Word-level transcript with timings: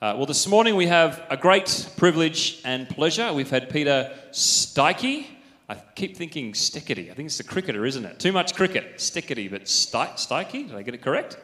Uh, 0.00 0.14
well, 0.16 0.26
this 0.26 0.46
morning 0.46 0.76
we 0.76 0.86
have 0.86 1.20
a 1.28 1.36
great 1.36 1.88
privilege 1.96 2.60
and 2.64 2.88
pleasure. 2.88 3.32
We've 3.32 3.50
had 3.50 3.68
Peter 3.68 4.16
Stikey. 4.30 5.26
I 5.68 5.74
keep 5.96 6.16
thinking 6.16 6.52
Stickety. 6.52 7.10
I 7.10 7.14
think 7.14 7.26
it's 7.26 7.38
the 7.38 7.42
cricketer, 7.42 7.84
isn't 7.84 8.04
it? 8.04 8.20
Too 8.20 8.30
much 8.30 8.54
cricket. 8.54 8.98
Stickety, 8.98 9.50
but 9.50 9.64
Stikey? 9.64 10.68
Did 10.68 10.76
I 10.76 10.82
get 10.82 10.94
it 10.94 11.02
correct? 11.02 11.36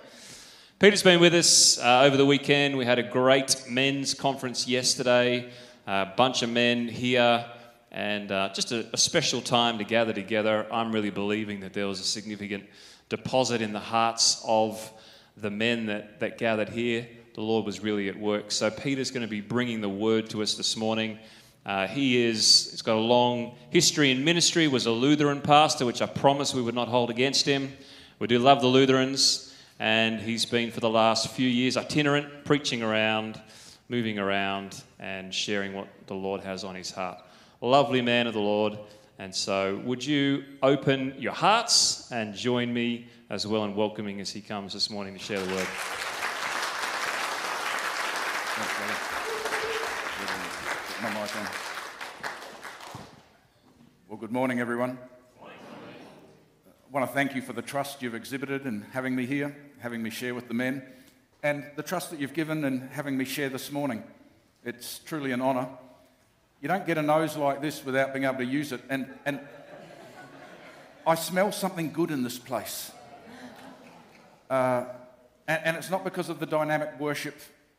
Peter's 0.78 1.02
been 1.02 1.18
with 1.18 1.34
us 1.34 1.80
uh, 1.80 2.02
over 2.04 2.16
the 2.16 2.24
weekend. 2.24 2.78
We 2.78 2.84
had 2.84 3.00
a 3.00 3.02
great 3.02 3.64
men's 3.68 4.14
conference 4.14 4.68
yesterday. 4.68 5.50
A 5.88 6.12
bunch 6.16 6.42
of 6.42 6.48
men 6.48 6.86
here, 6.86 7.44
and 7.90 8.30
uh, 8.30 8.50
just 8.54 8.70
a, 8.70 8.86
a 8.92 8.96
special 8.96 9.40
time 9.40 9.78
to 9.78 9.84
gather 9.84 10.12
together. 10.12 10.64
I'm 10.70 10.92
really 10.92 11.10
believing 11.10 11.58
that 11.62 11.72
there 11.72 11.88
was 11.88 11.98
a 11.98 12.04
significant 12.04 12.66
deposit 13.08 13.62
in 13.62 13.72
the 13.72 13.80
hearts 13.80 14.44
of 14.46 14.92
the 15.36 15.50
men 15.50 15.86
that, 15.86 16.20
that 16.20 16.38
gathered 16.38 16.68
here 16.68 17.08
the 17.34 17.40
Lord 17.40 17.66
was 17.66 17.80
really 17.80 18.08
at 18.08 18.18
work. 18.18 18.52
So 18.52 18.70
Peter's 18.70 19.10
going 19.10 19.22
to 19.22 19.28
be 19.28 19.40
bringing 19.40 19.80
the 19.80 19.88
word 19.88 20.30
to 20.30 20.42
us 20.42 20.54
this 20.54 20.76
morning. 20.76 21.18
Uh, 21.66 21.86
he 21.86 22.22
is, 22.22 22.70
he's 22.70 22.82
got 22.82 22.96
a 22.96 23.00
long 23.00 23.56
history 23.70 24.12
in 24.12 24.22
ministry, 24.22 24.68
was 24.68 24.86
a 24.86 24.92
Lutheran 24.92 25.40
pastor, 25.40 25.84
which 25.84 26.00
I 26.00 26.06
promise 26.06 26.54
we 26.54 26.62
would 26.62 26.74
not 26.74 26.88
hold 26.88 27.10
against 27.10 27.44
him. 27.44 27.72
We 28.20 28.28
do 28.28 28.38
love 28.38 28.60
the 28.60 28.68
Lutherans, 28.68 29.52
and 29.80 30.20
he's 30.20 30.44
been 30.44 30.70
for 30.70 30.80
the 30.80 30.90
last 30.90 31.30
few 31.30 31.48
years 31.48 31.76
itinerant, 31.76 32.44
preaching 32.44 32.82
around, 32.82 33.40
moving 33.88 34.18
around, 34.18 34.80
and 35.00 35.34
sharing 35.34 35.72
what 35.72 35.88
the 36.06 36.14
Lord 36.14 36.40
has 36.42 36.62
on 36.62 36.76
his 36.76 36.92
heart. 36.92 37.18
Lovely 37.60 38.00
man 38.00 38.28
of 38.28 38.34
the 38.34 38.40
Lord. 38.40 38.78
And 39.18 39.34
so, 39.34 39.80
would 39.84 40.04
you 40.04 40.44
open 40.62 41.14
your 41.18 41.32
hearts 41.32 42.12
and 42.12 42.34
join 42.34 42.72
me 42.72 43.08
as 43.30 43.46
well 43.46 43.64
in 43.64 43.74
welcoming 43.74 44.20
as 44.20 44.30
he 44.30 44.40
comes 44.40 44.72
this 44.72 44.90
morning 44.90 45.14
to 45.14 45.20
share 45.20 45.40
the 45.40 45.54
word? 45.54 45.68
Well, 54.08 54.18
good 54.20 54.30
morning, 54.30 54.60
everyone. 54.60 54.96
I 55.42 55.48
want 56.92 57.04
to 57.04 57.12
thank 57.12 57.34
you 57.34 57.42
for 57.42 57.52
the 57.52 57.62
trust 57.62 58.00
you've 58.00 58.14
exhibited 58.14 58.64
in 58.64 58.82
having 58.92 59.16
me 59.16 59.26
here, 59.26 59.56
having 59.80 60.04
me 60.04 60.10
share 60.10 60.36
with 60.36 60.46
the 60.46 60.54
men, 60.54 60.84
and 61.42 61.64
the 61.74 61.82
trust 61.82 62.12
that 62.12 62.20
you've 62.20 62.32
given 62.32 62.64
in 62.64 62.82
having 62.92 63.16
me 63.16 63.24
share 63.24 63.48
this 63.48 63.72
morning. 63.72 64.04
It's 64.64 65.00
truly 65.00 65.32
an 65.32 65.42
honour. 65.42 65.68
You 66.60 66.68
don't 66.68 66.86
get 66.86 66.96
a 66.96 67.02
nose 67.02 67.36
like 67.36 67.60
this 67.60 67.84
without 67.84 68.12
being 68.12 68.24
able 68.24 68.38
to 68.38 68.44
use 68.44 68.70
it, 68.70 68.82
and, 68.88 69.12
and 69.26 69.40
I 71.04 71.16
smell 71.16 71.50
something 71.50 71.90
good 71.92 72.12
in 72.12 72.22
this 72.22 72.38
place. 72.38 72.92
Uh, 74.48 74.84
and, 75.48 75.60
and, 75.64 75.76
it's 75.76 75.90
not 75.90 76.04
because 76.04 76.28
of 76.28 76.38
the 76.38 76.46
dynamic 76.46 77.00
worship 77.00 77.34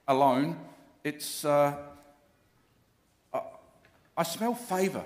alone, 0.08 0.58
it's. 1.04 1.46
Uh, 1.46 1.76
I 4.18 4.24
smell 4.24 4.54
favor. 4.54 5.04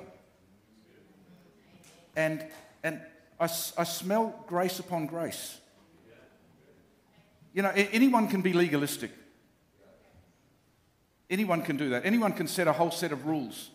And, 2.15 2.45
and 2.83 3.01
I, 3.39 3.45
I 3.45 3.83
smell 3.83 4.43
grace 4.47 4.79
upon 4.79 5.07
grace. 5.07 5.57
You 7.53 7.63
know, 7.63 7.71
anyone 7.75 8.27
can 8.27 8.41
be 8.41 8.53
legalistic. 8.53 9.11
Anyone 11.29 11.61
can 11.61 11.77
do 11.77 11.89
that. 11.89 12.05
Anyone 12.05 12.33
can 12.33 12.47
set 12.47 12.67
a 12.67 12.73
whole 12.73 12.91
set 12.91 13.11
of 13.11 13.25
rules. 13.25 13.71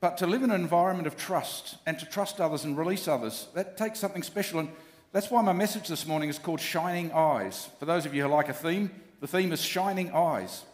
But 0.00 0.18
to 0.18 0.26
live 0.26 0.42
in 0.42 0.50
an 0.50 0.60
environment 0.60 1.06
of 1.06 1.16
trust 1.16 1.76
and 1.86 1.98
to 1.98 2.06
trust 2.06 2.40
others 2.40 2.64
and 2.64 2.76
release 2.76 3.08
others, 3.08 3.48
that 3.54 3.76
takes 3.76 3.98
something 3.98 4.22
special. 4.22 4.60
And 4.60 4.68
that's 5.12 5.30
why 5.30 5.42
my 5.42 5.52
message 5.52 5.88
this 5.88 6.06
morning 6.06 6.28
is 6.28 6.38
called 6.38 6.60
Shining 6.60 7.10
Eyes. 7.12 7.68
For 7.78 7.86
those 7.86 8.06
of 8.06 8.14
you 8.14 8.22
who 8.22 8.28
like 8.28 8.48
a 8.48 8.54
theme, 8.54 8.90
the 9.24 9.28
theme 9.28 9.52
is 9.52 9.62
Shining 9.62 10.12
Eyes. 10.12 10.64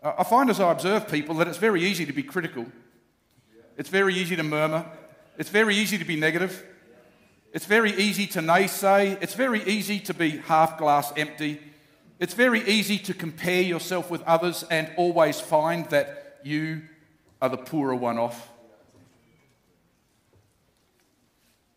I 0.00 0.22
find 0.22 0.48
as 0.48 0.60
I 0.60 0.70
observe 0.70 1.08
people 1.08 1.34
that 1.36 1.48
it's 1.48 1.58
very 1.58 1.82
easy 1.82 2.06
to 2.06 2.12
be 2.12 2.22
critical. 2.22 2.66
It's 3.76 3.88
very 3.88 4.14
easy 4.14 4.36
to 4.36 4.44
murmur. 4.44 4.86
It's 5.38 5.50
very 5.50 5.74
easy 5.74 5.98
to 5.98 6.04
be 6.04 6.14
negative. 6.14 6.64
It's 7.52 7.64
very 7.64 7.90
easy 7.96 8.28
to 8.28 8.38
naysay. 8.38 9.20
It's 9.20 9.34
very 9.34 9.64
easy 9.64 9.98
to 9.98 10.14
be 10.14 10.36
half 10.36 10.78
glass 10.78 11.12
empty. 11.16 11.60
It's 12.20 12.34
very 12.34 12.62
easy 12.62 12.96
to 12.98 13.12
compare 13.12 13.62
yourself 13.62 14.08
with 14.08 14.22
others 14.22 14.64
and 14.70 14.92
always 14.96 15.40
find 15.40 15.84
that 15.90 16.38
you 16.44 16.82
are 17.42 17.48
the 17.48 17.56
poorer 17.56 17.96
one 17.96 18.18
off. 18.18 18.50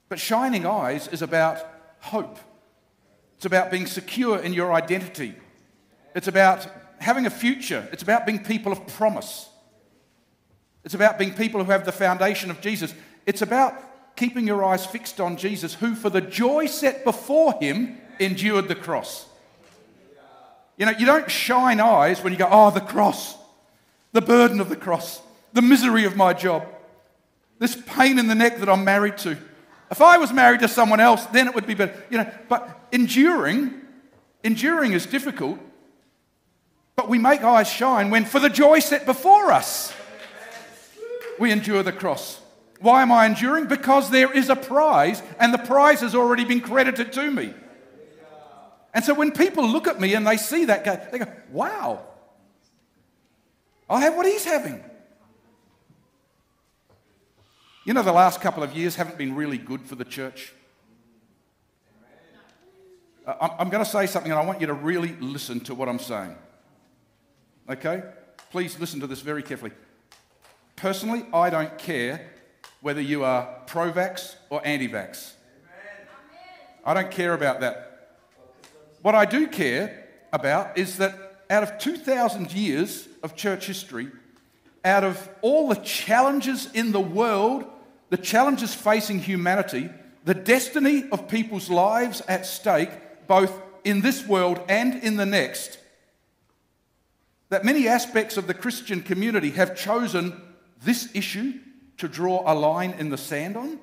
But 0.09 0.19
shining 0.19 0.67
eyes 0.67 1.07
is 1.07 1.23
about 1.23 1.57
hope. 2.01 2.37
It's 3.37 3.45
about 3.45 3.71
being 3.71 3.85
secure 3.85 4.39
in 4.39 4.53
your 4.53 4.73
identity. 4.73 5.35
It's 6.15 6.27
about 6.27 6.67
having 6.99 7.25
a 7.25 7.29
future. 7.29 7.87
It's 7.91 8.03
about 8.03 8.25
being 8.25 8.43
people 8.43 8.71
of 8.71 8.85
promise. 8.87 9.47
It's 10.83 10.95
about 10.95 11.19
being 11.19 11.33
people 11.33 11.63
who 11.63 11.71
have 11.71 11.85
the 11.85 11.91
foundation 11.91 12.49
of 12.49 12.61
Jesus. 12.61 12.93
It's 13.25 13.41
about 13.41 13.73
keeping 14.15 14.47
your 14.47 14.63
eyes 14.65 14.85
fixed 14.85 15.19
on 15.19 15.37
Jesus, 15.37 15.75
who, 15.75 15.93
for 15.93 16.09
the 16.09 16.21
joy 16.21 16.65
set 16.65 17.03
before 17.03 17.53
him, 17.61 17.97
endured 18.19 18.67
the 18.67 18.75
cross. 18.75 19.27
You 20.77 20.87
know, 20.87 20.93
you 20.93 21.05
don't 21.05 21.29
shine 21.29 21.79
eyes 21.79 22.23
when 22.23 22.33
you 22.33 22.39
go, 22.39 22.47
oh, 22.49 22.71
the 22.71 22.81
cross, 22.81 23.35
the 24.13 24.21
burden 24.21 24.59
of 24.59 24.69
the 24.69 24.75
cross, 24.75 25.21
the 25.53 25.61
misery 25.61 26.05
of 26.05 26.15
my 26.15 26.33
job, 26.33 26.65
this 27.59 27.75
pain 27.75 28.17
in 28.17 28.27
the 28.27 28.35
neck 28.35 28.59
that 28.59 28.69
I'm 28.69 28.83
married 28.83 29.17
to. 29.19 29.37
If 29.89 30.01
I 30.01 30.17
was 30.17 30.33
married 30.33 30.59
to 30.61 30.67
someone 30.67 30.99
else, 30.99 31.25
then 31.27 31.47
it 31.47 31.55
would 31.55 31.65
be 31.65 31.73
better. 31.73 31.93
You 32.09 32.19
know, 32.19 32.31
but 32.49 32.87
enduring, 32.91 33.73
enduring 34.43 34.93
is 34.93 35.05
difficult 35.05 35.59
but 36.97 37.07
we 37.07 37.19
make 37.19 37.43
eyes 37.43 37.69
shine 37.69 38.09
when, 38.09 38.25
for 38.25 38.39
the 38.39 38.49
joy 38.49 38.79
set 38.79 39.05
before 39.05 39.51
us, 39.51 39.93
we 41.39 41.51
endure 41.51 41.83
the 41.83 41.91
cross. 41.91 42.41
Why 42.79 43.03
am 43.03 43.11
I 43.11 43.27
enduring? 43.27 43.67
Because 43.67 44.09
there 44.09 44.33
is 44.33 44.49
a 44.49 44.55
prize, 44.55 45.21
and 45.39 45.53
the 45.53 45.59
prize 45.59 46.01
has 46.01 46.15
already 46.15 46.43
been 46.43 46.59
credited 46.59 47.13
to 47.13 47.31
me. 47.31 47.53
And 48.95 49.05
so 49.05 49.13
when 49.13 49.31
people 49.31 49.67
look 49.67 49.87
at 49.87 50.01
me 50.01 50.15
and 50.15 50.25
they 50.25 50.37
see 50.37 50.65
that, 50.65 51.11
they 51.11 51.19
go, 51.19 51.31
wow, 51.51 52.01
I 53.87 54.01
have 54.01 54.15
what 54.15 54.25
he's 54.25 54.43
having. 54.43 54.83
You 57.87 57.93
know, 57.93 58.01
the 58.03 58.11
last 58.11 58.41
couple 58.41 58.63
of 58.63 58.75
years 58.75 58.97
haven't 58.97 59.17
been 59.17 59.33
really 59.33 59.57
good 59.57 59.79
for 59.79 59.95
the 59.95 60.03
church. 60.03 60.51
Uh, 63.25 63.47
I'm 63.57 63.69
going 63.69 63.81
to 63.81 63.89
say 63.89 64.07
something, 64.07 64.29
and 64.29 64.37
I 64.37 64.43
want 64.43 64.59
you 64.59 64.67
to 64.67 64.73
really 64.73 65.15
listen 65.21 65.61
to 65.61 65.73
what 65.73 65.87
I'm 65.87 65.97
saying. 65.97 66.35
Okay? 67.69 68.03
Please 68.51 68.77
listen 68.77 68.99
to 68.99 69.07
this 69.07 69.21
very 69.21 69.41
carefully. 69.41 69.71
Personally, 70.75 71.27
I 71.33 71.49
don't 71.49 71.77
care 71.77 72.29
whether 72.81 72.99
you 72.99 73.23
are 73.23 73.47
pro 73.67 73.89
vax 73.93 74.35
or 74.49 74.59
anti 74.67 74.89
vax. 74.89 75.31
I 76.83 76.93
don't 76.93 77.09
care 77.09 77.33
about 77.33 77.61
that. 77.61 78.17
What 79.01 79.15
I 79.15 79.23
do 79.23 79.47
care 79.47 80.07
about 80.33 80.77
is 80.77 80.97
that 80.97 81.45
out 81.49 81.63
of 81.63 81.77
2,000 81.77 82.51
years 82.51 83.07
of 83.23 83.37
church 83.37 83.65
history, 83.65 84.11
out 84.83 85.05
of 85.05 85.29
all 85.41 85.69
the 85.69 85.75
challenges 85.75 86.69
in 86.73 86.91
the 86.91 86.99
world, 86.99 87.65
the 88.09 88.17
challenges 88.17 88.73
facing 88.73 89.19
humanity, 89.19 89.89
the 90.23 90.33
destiny 90.33 91.05
of 91.11 91.27
people's 91.27 91.69
lives 91.69 92.21
at 92.27 92.45
stake, 92.45 92.89
both 93.27 93.61
in 93.83 94.01
this 94.01 94.25
world 94.25 94.59
and 94.67 94.95
in 95.03 95.17
the 95.17 95.25
next, 95.25 95.77
that 97.49 97.63
many 97.63 97.87
aspects 97.87 98.37
of 98.37 98.47
the 98.47 98.53
Christian 98.53 99.01
community 99.01 99.51
have 99.51 99.75
chosen 99.75 100.41
this 100.83 101.09
issue 101.13 101.53
to 101.97 102.07
draw 102.07 102.43
a 102.45 102.53
line 102.53 102.93
in 102.99 103.09
the 103.09 103.17
sand 103.17 103.57
on? 103.57 103.79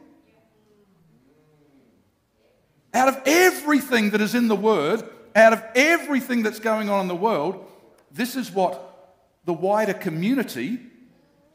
Out 2.92 3.08
of 3.08 3.20
everything 3.26 4.10
that 4.10 4.20
is 4.20 4.34
in 4.34 4.48
the 4.48 4.56
Word, 4.56 5.02
out 5.34 5.52
of 5.52 5.64
everything 5.74 6.42
that's 6.42 6.60
going 6.60 6.88
on 6.88 7.00
in 7.00 7.08
the 7.08 7.16
world, 7.16 7.64
this 8.12 8.36
is 8.36 8.52
what 8.52 9.16
the 9.44 9.52
wider 9.52 9.94
community 9.94 10.78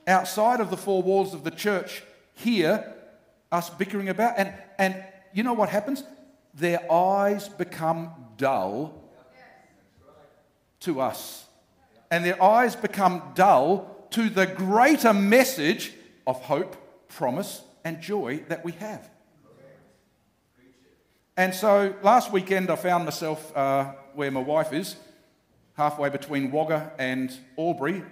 outside 0.06 0.60
of 0.60 0.70
the 0.70 0.78
four 0.78 1.02
walls 1.02 1.34
of 1.34 1.44
the 1.44 1.52
church 1.52 2.04
hear 2.44 2.94
us 3.52 3.70
bickering 3.70 4.10
about. 4.10 4.36
And, 4.38 4.54
and 4.78 5.04
you 5.34 5.44
know 5.44 5.54
what 5.54 5.70
happens? 5.70 6.04
Their 6.54 6.92
eyes 6.92 7.48
become 7.48 8.12
dull 8.38 8.94
to 10.82 11.02
us 11.02 11.46
and 12.12 12.26
their 12.26 12.42
eyes 12.42 12.76
become 12.76 13.22
dull 13.36 14.08
to 14.12 14.30
the 14.30 14.46
greater 14.46 15.14
message 15.14 15.94
of 16.26 16.42
hope, 16.42 16.76
promise, 17.08 17.62
and 17.84 18.02
joy 18.02 18.44
that 18.48 18.66
we 18.66 18.72
have. 18.74 19.10
And 21.38 21.54
so 21.54 21.96
last 22.02 22.32
weekend, 22.32 22.70
I 22.70 22.76
found 22.76 23.06
myself 23.06 23.56
uh, 23.56 23.94
where 24.14 24.32
my 24.32 24.42
wife 24.42 24.74
is, 24.74 24.96
halfway 25.76 26.10
between 26.10 26.52
Wagga 26.52 26.92
and 27.00 27.32
Albury, 27.58 28.04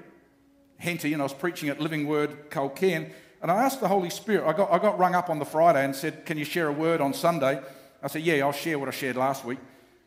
Henty, 0.77 1.11
and 1.11 1.21
I 1.21 1.25
was 1.25 1.33
preaching 1.33 1.69
at 1.69 1.81
Living 1.81 2.07
Word 2.07 2.49
Culcairn. 2.49 3.11
And 3.41 3.51
I 3.51 3.63
asked 3.63 3.79
the 3.79 3.87
Holy 3.87 4.09
Spirit, 4.09 4.47
I 4.47 4.53
got, 4.53 4.71
I 4.71 4.79
got 4.79 4.97
rung 4.97 5.15
up 5.15 5.29
on 5.29 5.39
the 5.39 5.45
Friday 5.45 5.83
and 5.83 5.95
said, 5.95 6.25
Can 6.25 6.37
you 6.37 6.45
share 6.45 6.67
a 6.67 6.73
word 6.73 7.01
on 7.01 7.13
Sunday? 7.13 7.61
I 8.01 8.07
said, 8.07 8.23
Yeah, 8.23 8.45
I'll 8.45 8.51
share 8.51 8.79
what 8.79 8.87
I 8.87 8.91
shared 8.91 9.15
last 9.15 9.45
week. 9.45 9.59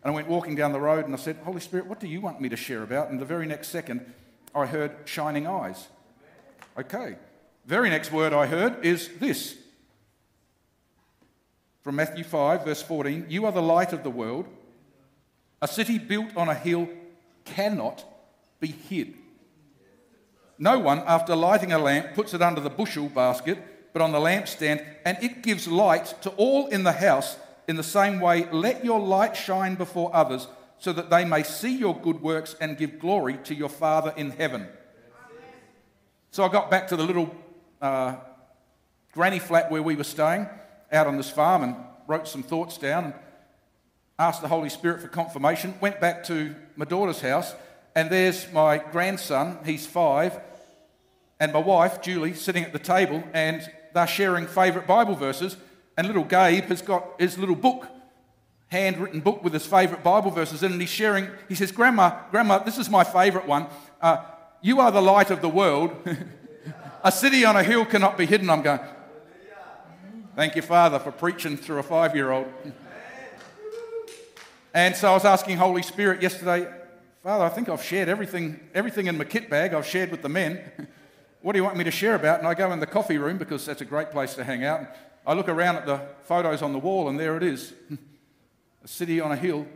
And 0.03 0.11
I 0.11 0.15
went 0.15 0.29
walking 0.29 0.55
down 0.55 0.73
the 0.73 0.81
road 0.81 1.05
and 1.05 1.15
I 1.15 1.19
said, 1.19 1.37
Holy 1.44 1.61
Spirit, 1.61 1.87
what 1.87 2.00
do 2.00 2.09
you 2.09 2.21
want 2.21 2.41
me 2.41 2.49
to 2.49 2.56
share 2.56 2.82
about? 2.82 3.11
And 3.11 3.21
the 3.21 3.25
very 3.25 3.47
next 3.47 3.69
second, 3.69 4.12
I 4.55 4.67
heard 4.67 4.93
shining 5.05 5.47
eyes. 5.47 5.88
Okay. 6.79 7.17
Very 7.67 7.91
next 7.91 8.11
word 8.11 8.32
I 8.32 8.47
heard 8.47 8.85
is 8.85 9.09
this 9.19 9.56
from 11.83 11.97
Matthew 11.97 12.25
5, 12.25 12.65
verse 12.65 12.83
14 12.83 13.26
You 13.29 13.47
are 13.47 13.53
the 13.53 13.62
light 13.62 13.93
of 13.93 14.03
the 14.03 14.11
world. 14.11 14.47
A 15.62 15.69
city 15.69 15.99
built 15.99 16.35
on 16.37 16.49
a 16.49 16.55
hill 16.55 16.88
cannot 17.44 18.05
be 18.61 18.69
hid. 18.69 19.15
No 20.62 20.79
one, 20.79 20.99
after 21.07 21.35
lighting 21.35 21.73
a 21.73 21.79
lamp, 21.79 22.12
puts 22.15 22.35
it 22.35 22.43
under 22.43 22.61
the 22.61 22.69
bushel 22.69 23.09
basket, 23.09 23.59
but 23.95 24.03
on 24.03 24.12
the 24.12 24.19
lampstand, 24.19 24.85
and 25.07 25.17
it 25.23 25.43
gives 25.43 25.67
light 25.67 26.15
to 26.21 26.29
all 26.33 26.67
in 26.67 26.83
the 26.83 26.93
house. 26.93 27.39
In 27.67 27.77
the 27.77 27.83
same 27.83 28.21
way, 28.21 28.47
let 28.53 28.85
your 28.85 29.01
light 29.01 29.35
shine 29.35 29.75
before 29.75 30.15
others, 30.15 30.49
so 30.79 30.93
that 30.93 31.09
they 31.09 31.25
may 31.25 31.45
see 31.45 31.75
your 31.79 31.99
good 31.99 32.21
works 32.21 32.57
and 32.61 32.77
give 32.77 32.99
glory 32.99 33.39
to 33.45 33.55
your 33.55 33.71
Father 33.71 34.12
in 34.19 34.33
heaven. 34.33 34.69
So 36.31 36.45
I 36.45 36.49
got 36.49 36.71
back 36.71 36.89
to 36.89 36.97
the 36.97 37.05
little 37.05 37.35
uh, 37.81 38.17
granny 39.12 39.39
flat 39.39 39.71
where 39.71 39.83
we 39.83 39.97
were 39.97 40.05
staying 40.05 40.47
out 40.93 41.07
on 41.07 41.17
this 41.17 41.31
farm 41.31 41.62
and 41.62 41.75
wrote 42.07 42.29
some 42.29 42.43
thoughts 42.43 42.77
down 42.77 43.05
and 43.05 43.15
asked 44.19 44.43
the 44.43 44.49
Holy 44.49 44.69
Spirit 44.69 45.01
for 45.01 45.09
confirmation. 45.09 45.75
Went 45.81 46.03
back 46.03 46.23
to 46.25 46.55
my 46.77 46.85
daughter's 46.85 47.23
house, 47.23 47.55
and 47.95 48.11
there's 48.11 48.53
my 48.53 48.77
grandson, 48.77 49.59
he's 49.65 49.87
five, 49.87 50.39
and 51.40 51.54
my 51.54 51.58
wife, 51.58 52.02
Julie, 52.02 52.34
sitting 52.34 52.64
at 52.64 52.75
the 52.75 52.78
table, 52.78 53.25
and 53.32 53.69
they're 53.94 54.06
sharing 54.06 54.46
favourite 54.46 54.87
Bible 54.87 55.14
verses. 55.14 55.56
And 55.96 56.06
little 56.06 56.25
Gabe 56.25 56.64
has 56.64 56.82
got 56.82 57.06
his 57.19 57.38
little 57.38 57.56
book, 57.56 57.88
handwritten 58.69 59.20
book 59.20 59.42
with 59.42 59.54
his 59.54 59.66
favourite 59.66 60.04
Bible 60.04 60.31
verses 60.31 60.62
in, 60.62 60.72
and 60.72 60.81
he's 60.81 60.90
sharing. 60.90 61.28
He 61.48 61.54
says, 61.54 61.72
Grandma, 61.72 62.20
Grandma, 62.31 62.58
this 62.58 62.76
is 62.76 62.90
my 62.90 63.04
favourite 63.04 63.48
one. 63.48 63.66
Uh, 64.02 64.19
you 64.60 64.81
are 64.81 64.92
the 64.92 65.00
light 65.00 65.31
of 65.31 65.40
the 65.40 65.48
world. 65.48 65.96
a 67.02 67.10
city 67.10 67.44
on 67.46 67.56
a 67.56 67.62
hill 67.62 67.87
cannot 67.87 68.19
be 68.19 68.26
hidden. 68.26 68.50
I'm 68.50 68.62
going, 68.62 68.81
Thank 70.37 70.56
you, 70.56 70.62
Father, 70.62 70.98
for 70.98 71.10
preaching 71.10 71.56
through 71.56 71.78
a 71.78 71.82
five 71.82 72.14
year 72.14 72.31
old. 72.31 72.46
And 74.72 74.94
so 74.94 75.10
I 75.10 75.14
was 75.14 75.25
asking 75.25 75.56
Holy 75.56 75.82
Spirit 75.82 76.22
yesterday, 76.22 76.70
Father, 77.25 77.44
I 77.44 77.48
think 77.48 77.69
I've 77.69 77.82
shared 77.82 78.08
everything, 78.08 78.60
everything 78.72 79.06
in 79.06 79.19
my 79.19 79.25
kit 79.25 79.50
bag, 79.50 79.75
I've 79.75 79.87
shared 79.87 80.10
with 80.10 80.22
the 80.22 80.28
men. 80.28 80.60
what 81.42 81.52
do 81.52 81.58
you 81.58 81.64
want 81.64 81.76
me 81.76 81.84
to 81.84 81.90
share 81.90 82.14
about? 82.14 82.38
And 82.38 82.48
I 82.48 82.54
go 82.54 82.72
in 82.72 82.81
the 82.81 82.87
coffee 82.87 83.19
room 83.19 83.38
because 83.38 83.66
that's 83.66 83.81
a 83.81 83.87
great 83.87 84.10
place 84.10 84.34
to 84.34 84.44
hang 84.44 84.64
out. 84.64 84.82
I 85.26 85.34
look 85.34 85.48
around 85.48 85.76
at 85.76 85.87
the 85.87 86.00
photos 86.25 86.62
on 86.62 86.72
the 86.72 86.78
wall, 86.78 87.08
and 87.08 87.19
there 87.19 87.37
it 87.37 87.42
is 87.42 87.72
a 88.84 88.88
city 88.88 89.20
on 89.20 89.32
a 89.32 89.37
hill 89.37 89.66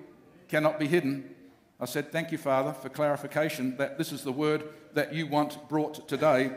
cannot 0.49 0.78
be 0.78 0.87
hidden. 0.87 1.34
I 1.81 1.87
said, 1.87 2.12
Thank 2.12 2.32
you, 2.32 2.38
Father, 2.38 2.72
for 2.72 2.88
clarification 2.88 3.76
that 3.76 3.99
this 3.99 4.12
is 4.12 4.22
the 4.22 4.32
word 4.32 4.64
that 4.94 5.14
you 5.14 5.26
want 5.26 5.69
brought 5.69 6.08
today. 6.08 6.52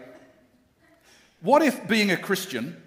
What 1.41 1.61
if 1.61 1.87
being 1.87 2.11
a 2.11 2.17
Christian 2.17 2.81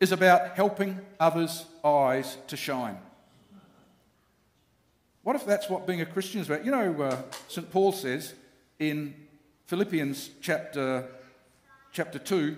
is 0.00 0.12
about 0.12 0.56
helping 0.56 0.98
others' 1.20 1.66
eyes 1.84 2.38
to 2.46 2.56
shine. 2.56 2.98
What 5.22 5.36
if 5.36 5.44
that's 5.44 5.68
what 5.68 5.86
being 5.86 6.00
a 6.00 6.06
Christian 6.06 6.40
is 6.40 6.48
about? 6.48 6.64
You 6.64 6.70
know, 6.70 7.02
uh, 7.02 7.22
St. 7.48 7.70
Paul 7.70 7.92
says 7.92 8.32
in 8.78 9.14
Philippians 9.70 10.30
chapter, 10.40 11.06
chapter 11.92 12.18
2, 12.18 12.56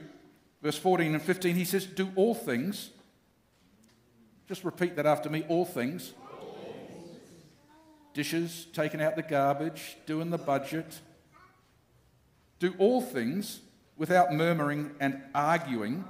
verse 0.62 0.78
14 0.78 1.12
and 1.12 1.22
15, 1.22 1.56
he 1.56 1.66
says, 1.66 1.84
Do 1.84 2.10
all 2.16 2.34
things. 2.34 2.88
Just 4.48 4.64
repeat 4.64 4.96
that 4.96 5.04
after 5.04 5.28
me 5.28 5.44
all 5.46 5.66
things. 5.66 6.14
Dishes, 8.14 8.66
taking 8.72 9.02
out 9.02 9.16
the 9.16 9.22
garbage, 9.22 9.98
doing 10.06 10.30
the 10.30 10.38
budget. 10.38 11.00
Do 12.58 12.74
all 12.78 13.02
things 13.02 13.60
without 13.98 14.32
murmuring 14.32 14.92
and 14.98 15.20
arguing 15.34 16.06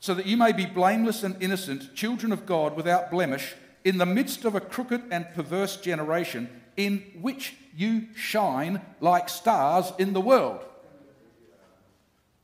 so 0.00 0.12
that 0.12 0.26
you 0.26 0.36
may 0.36 0.52
be 0.52 0.66
blameless 0.66 1.22
and 1.22 1.42
innocent, 1.42 1.94
children 1.94 2.30
of 2.30 2.44
God 2.44 2.76
without 2.76 3.10
blemish, 3.10 3.54
in 3.84 3.96
the 3.96 4.04
midst 4.04 4.44
of 4.44 4.54
a 4.54 4.60
crooked 4.60 5.02
and 5.10 5.32
perverse 5.34 5.78
generation, 5.78 6.50
in 6.76 6.98
which 7.22 7.54
you 7.76 8.06
shine 8.14 8.80
like 9.00 9.28
stars 9.28 9.92
in 9.98 10.12
the 10.12 10.20
world. 10.20 10.64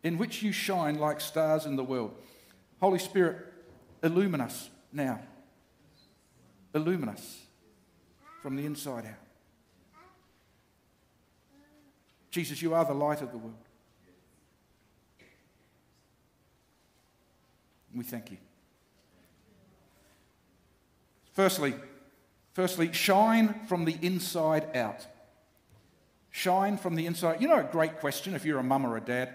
In 0.03 0.19
which 0.19 0.43
you 0.43 0.51
shine 0.51 0.99
like 0.99 1.21
stars 1.21 1.67
in 1.67 1.77
the 1.77 1.85
world. 1.85 2.15
Holy 2.81 2.99
Spirit, 2.99 3.37
illumine 4.03 4.41
us 4.41 4.71
now. 4.93 5.21
Illumine 6.75 7.11
us 7.11 7.39
from 8.43 8.57
the 8.57 8.65
inside 8.65 9.07
out. 9.07 9.15
Jesus, 12.31 12.63
you 12.63 12.75
are 12.75 12.85
the 12.85 12.95
light 12.95 13.23
of 13.23 13.31
the 13.33 13.39
world. 13.39 13.55
We 17.95 18.05
thank 18.05 18.31
you. 18.31 18.37
Firstly, 21.33 21.75
firstly, 22.55 22.93
shine 22.93 23.67
from 23.67 23.85
the 23.85 23.97
inside 24.01 24.77
out. 24.77 25.07
Shine 26.31 26.77
from 26.77 26.95
the 26.95 27.07
inside. 27.07 27.41
You 27.41 27.49
know, 27.49 27.59
a 27.59 27.65
great 27.65 27.99
question 27.99 28.35
if 28.35 28.45
you're 28.45 28.59
a 28.59 28.63
mum 28.65 28.87
or 28.87 28.97
a 28.97 29.01
dad, 29.01 29.29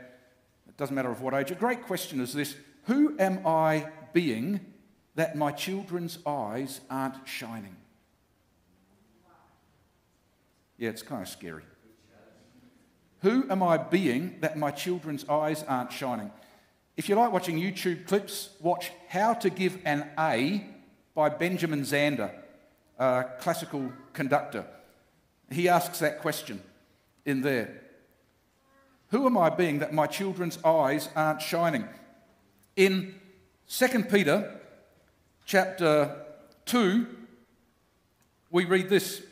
it 0.68 0.78
doesn't 0.78 0.96
matter 0.96 1.12
of 1.12 1.22
what 1.22 1.34
age, 1.34 1.52
a 1.52 1.56
great 1.56 1.84
question 1.84 2.22
is 2.22 2.34
this 2.34 2.56
Who 2.84 3.16
am 3.20 3.46
I 3.46 3.88
being 4.14 4.62
that 5.16 5.36
my 5.36 5.52
children's 5.52 6.20
eyes 6.26 6.82
aren't 6.90 7.28
shining? 7.28 7.76
Yeah, 10.78 10.90
it's 10.90 11.02
kind 11.02 11.22
of 11.22 11.28
scary. 11.28 11.64
Who 13.22 13.50
am 13.50 13.64
I 13.64 13.78
being 13.78 14.38
that 14.42 14.58
my 14.58 14.72
children's 14.72 15.28
eyes 15.28 15.64
aren't 15.68 15.92
shining? 15.92 16.32
If 16.98 17.10
you 17.10 17.16
like 17.16 17.32
watching 17.32 17.60
YouTube 17.60 18.08
clips, 18.08 18.50
watch 18.62 18.92
How 19.10 19.34
to 19.34 19.50
Give 19.50 19.78
an 19.84 20.10
A 20.18 20.66
by 21.14 21.30
Benjamin 21.30 21.82
Zander, 21.82 22.32
a 23.00 23.26
classical 23.40 23.92
conductor. 24.14 24.66
He 25.50 25.68
asks 25.68 26.00
that 26.00 26.20
question 26.20 26.62
in 27.26 27.42
there 27.42 27.82
Who 29.10 29.26
am 29.26 29.38
I 29.38 29.50
being 29.50 29.80
that 29.80 29.94
my 29.94 30.08
children's 30.08 30.64
eyes 30.64 31.10
aren't 31.16 31.42
shining? 31.42 31.88
In 32.76 33.16
2 33.70 34.04
Peter 34.04 34.60
chapter 35.46 36.16
2, 36.66 37.08
we 38.52 38.66
read 38.66 38.90
this. 38.90 39.24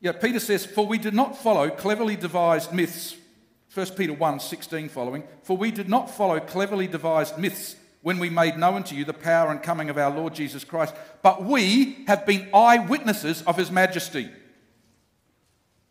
Yeah, 0.00 0.12
Peter 0.12 0.40
says, 0.40 0.66
For 0.66 0.86
we 0.86 0.98
did 0.98 1.14
not 1.14 1.36
follow 1.36 1.70
cleverly 1.70 2.16
devised 2.16 2.72
myths 2.72 3.16
1 3.74 3.86
Peter 3.96 4.12
1 4.12 4.40
16 4.40 4.88
following, 4.90 5.24
for 5.42 5.56
we 5.56 5.70
did 5.70 5.88
not 5.88 6.10
follow 6.10 6.38
cleverly 6.38 6.86
devised 6.86 7.38
myths 7.38 7.76
when 8.02 8.18
we 8.18 8.28
made 8.28 8.58
known 8.58 8.82
to 8.82 8.94
you 8.94 9.04
the 9.04 9.14
power 9.14 9.50
and 9.50 9.62
coming 9.62 9.88
of 9.88 9.96
our 9.96 10.10
Lord 10.10 10.34
Jesus 10.34 10.64
Christ, 10.64 10.94
but 11.22 11.42
we 11.42 12.04
have 12.06 12.26
been 12.26 12.48
eyewitnesses 12.52 13.42
of 13.42 13.56
his 13.56 13.70
majesty. 13.70 14.28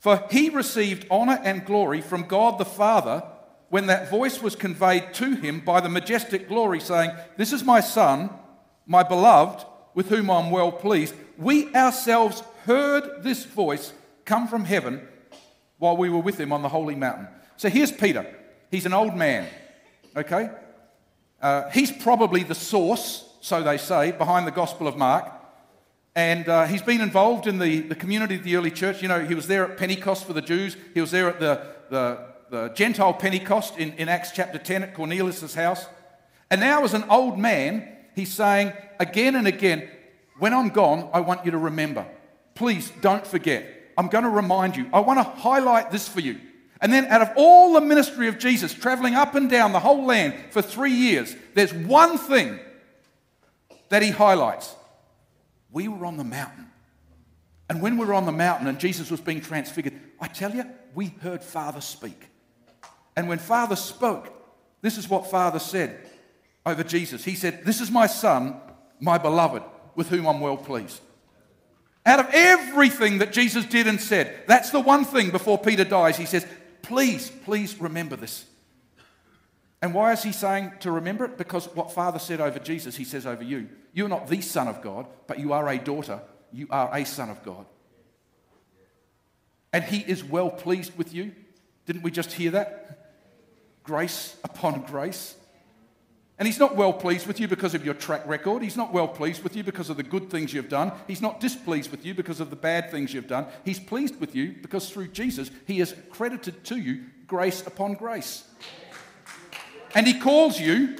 For 0.02 0.28
he 0.32 0.50
received 0.50 1.06
honor 1.12 1.40
and 1.44 1.64
glory 1.64 2.02
from 2.02 2.24
God 2.24 2.58
the 2.58 2.66
Father 2.66 3.24
when 3.70 3.86
that 3.86 4.10
voice 4.10 4.42
was 4.42 4.56
conveyed 4.56 5.14
to 5.14 5.36
him 5.36 5.60
by 5.60 5.80
the 5.80 5.90
majestic 5.90 6.48
glory, 6.48 6.80
saying, 6.80 7.12
This 7.38 7.54
is 7.54 7.64
my 7.64 7.82
Son, 7.82 8.32
my 8.88 9.04
beloved, 9.04 9.64
with 9.94 10.10
whom 10.10 10.32
I'm 10.32 10.50
well 10.50 10.72
pleased. 10.72 11.14
We 11.38 11.72
ourselves 11.76 12.42
heard 12.66 13.22
this 13.22 13.46
voice 13.46 13.94
come 14.26 14.48
from 14.48 14.66
heaven 14.66 15.08
while 15.78 15.96
we 15.96 16.10
were 16.10 16.20
with 16.20 16.40
him 16.40 16.52
on 16.52 16.64
the 16.64 16.70
holy 16.70 16.96
mountain. 16.96 17.28
So 17.58 17.70
here's 17.70 17.92
Peter. 17.92 18.26
He's 18.72 18.88
an 18.88 18.94
old 18.94 19.16
man, 19.16 19.48
okay? 20.18 20.50
Uh, 21.40 21.70
he's 21.70 21.92
probably 21.92 22.42
the 22.42 22.56
source, 22.56 23.38
so 23.40 23.62
they 23.62 23.78
say, 23.78 24.14
behind 24.14 24.48
the 24.48 24.52
Gospel 24.52 24.88
of 24.88 24.98
Mark. 24.98 25.32
And 26.16 26.50
uh, 26.50 26.66
he's 26.66 26.82
been 26.82 27.00
involved 27.00 27.48
in 27.48 27.60
the, 27.60 27.82
the 27.82 27.96
community 27.96 28.36
of 28.36 28.44
the 28.44 28.56
early 28.56 28.72
church. 28.72 29.02
You 29.02 29.08
know, 29.08 29.24
he 29.24 29.34
was 29.34 29.48
there 29.48 29.70
at 29.70 29.78
Pentecost 29.78 30.26
for 30.26 30.34
the 30.34 30.42
Jews, 30.42 30.76
he 30.94 31.02
was 31.02 31.12
there 31.12 31.30
at 31.30 31.40
the, 31.40 31.66
the, 31.90 32.20
the 32.50 32.70
Gentile 32.70 33.14
Pentecost 33.14 33.78
in, 33.78 33.94
in 33.94 34.10
Acts 34.10 34.32
chapter 34.32 34.58
10 34.58 34.84
at 34.84 34.94
Cornelius' 34.94 35.54
house. 35.54 35.86
And 36.50 36.60
now, 36.60 36.84
as 36.84 36.94
an 36.94 37.06
old 37.10 37.40
man, 37.40 37.88
he's 38.14 38.34
saying 38.34 38.74
again 39.00 39.36
and 39.36 39.48
again, 39.48 39.88
when 40.38 40.54
I'm 40.54 40.70
gone, 40.70 41.10
I 41.14 41.22
want 41.22 41.46
you 41.46 41.52
to 41.52 41.58
remember. 41.58 42.06
Please 42.56 42.92
don't 43.00 43.26
forget. 43.26 43.94
I'm 43.98 44.08
going 44.08 44.24
to 44.24 44.30
remind 44.30 44.76
you. 44.76 44.90
I 44.92 45.00
want 45.00 45.20
to 45.20 45.24
highlight 45.24 45.92
this 45.92 46.10
for 46.10 46.20
you. 46.20 46.40
And 46.82 46.92
then, 46.92 47.06
out 47.06 47.22
of 47.22 47.30
all 47.38 47.74
the 47.74 47.82
ministry 47.82 48.28
of 48.28 48.40
Jesus, 48.40 48.74
traveling 48.74 49.14
up 49.14 49.36
and 49.36 49.50
down 49.50 49.72
the 49.72 49.80
whole 49.80 50.04
land 50.04 50.34
for 50.50 50.62
three 50.62 50.94
years, 50.94 51.36
there's 51.54 51.74
one 51.74 52.18
thing 52.18 52.60
that 53.90 54.02
he 54.02 54.10
highlights. 54.10 54.76
We 55.72 55.88
were 55.88 56.06
on 56.06 56.18
the 56.18 56.24
mountain. 56.24 56.68
And 57.70 57.82
when 57.82 57.98
we 57.98 58.06
were 58.06 58.14
on 58.14 58.26
the 58.26 58.32
mountain 58.32 58.68
and 58.68 58.80
Jesus 58.80 59.10
was 59.10 59.22
being 59.22 59.42
transfigured, 59.42 59.94
I 60.20 60.28
tell 60.28 60.54
you, 60.54 60.66
we 60.94 61.08
heard 61.22 61.44
Father 61.44 61.82
speak. 61.82 62.28
And 63.16 63.30
when 63.30 63.40
Father 63.40 63.76
spoke, 63.76 64.34
this 64.82 64.98
is 64.98 65.10
what 65.10 65.32
Father 65.32 65.60
said 65.60 66.00
over 66.66 66.84
Jesus. 66.84 67.24
He 67.24 67.36
said, 67.36 67.64
This 67.66 67.82
is 67.82 67.90
my 67.90 68.08
Son, 68.08 68.56
my 69.00 69.18
beloved, 69.18 69.64
with 69.96 70.10
whom 70.10 70.28
I'm 70.28 70.42
well 70.42 70.58
pleased. 70.58 71.00
Out 72.06 72.20
of 72.20 72.28
everything 72.34 73.20
that 73.20 73.32
Jesus 73.32 73.66
did 73.66 73.88
and 73.88 74.02
said, 74.02 74.44
that's 74.48 74.72
the 74.72 74.80
one 74.80 75.06
thing 75.06 75.30
before 75.30 75.58
Peter 75.58 75.84
dies. 75.84 76.18
He 76.18 76.26
says, 76.26 76.46
Please, 76.82 77.30
please 77.46 77.80
remember 77.80 78.16
this. 78.16 78.46
And 79.82 79.94
why 79.94 80.12
is 80.12 80.22
he 80.22 80.32
saying 80.32 80.74
to 80.82 80.92
remember 80.92 81.26
it? 81.26 81.38
Because 81.38 81.66
what 81.76 81.92
Father 81.92 82.20
said 82.20 82.40
over 82.40 82.60
Jesus, 82.60 82.96
he 82.96 83.04
says 83.04 83.26
over 83.26 83.44
you. 83.44 83.68
You're 83.94 84.10
not 84.10 84.28
the 84.28 84.42
Son 84.42 84.68
of 84.68 84.82
God, 84.82 85.08
but 85.28 85.40
you 85.40 85.54
are 85.54 85.68
a 85.68 85.78
daughter. 85.78 86.22
You 86.54 86.68
are 86.70 86.96
a 86.96 87.04
Son 87.06 87.30
of 87.30 87.44
God. 87.44 87.66
And 89.74 89.84
he 89.84 90.00
is 90.00 90.24
well 90.24 90.50
pleased 90.50 90.98
with 90.98 91.14
you. 91.14 91.32
Didn't 91.86 92.04
we 92.04 92.12
just 92.12 92.34
hear 92.34 92.52
that? 92.52 93.14
Grace 93.84 94.36
upon 94.44 94.82
grace. 94.82 95.36
And 96.38 96.48
he's 96.48 96.60
not 96.60 96.76
well 96.76 96.94
pleased 96.94 97.28
with 97.28 97.40
you 97.40 97.48
because 97.48 97.76
of 97.76 97.86
your 97.86 97.94
track 97.94 98.26
record. 98.28 98.64
He's 98.64 98.78
not 98.78 98.94
well 98.94 99.08
pleased 99.08 99.44
with 99.44 99.56
you 99.56 99.64
because 99.64 99.90
of 99.90 99.98
the 99.98 100.04
good 100.04 100.30
things 100.30 100.54
you've 100.54 100.70
done. 100.70 100.92
He's 101.08 101.22
not 101.22 101.40
displeased 101.40 101.92
with 101.92 102.06
you 102.06 102.14
because 102.14 102.40
of 102.40 102.50
the 102.50 102.56
bad 102.56 102.90
things 102.90 103.14
you've 103.14 103.28
done. 103.28 103.46
He's 103.64 103.80
pleased 103.80 104.20
with 104.20 104.36
you 104.36 104.56
because 104.62 104.90
through 104.90 105.10
Jesus, 105.10 105.52
he 105.68 105.80
has 105.80 105.96
credited 106.10 106.64
to 106.66 106.78
you 106.78 107.06
grace 107.28 107.66
upon 107.66 107.94
grace. 107.94 108.44
And 109.94 110.08
he 110.08 110.20
calls 110.20 110.60
you, 110.60 110.98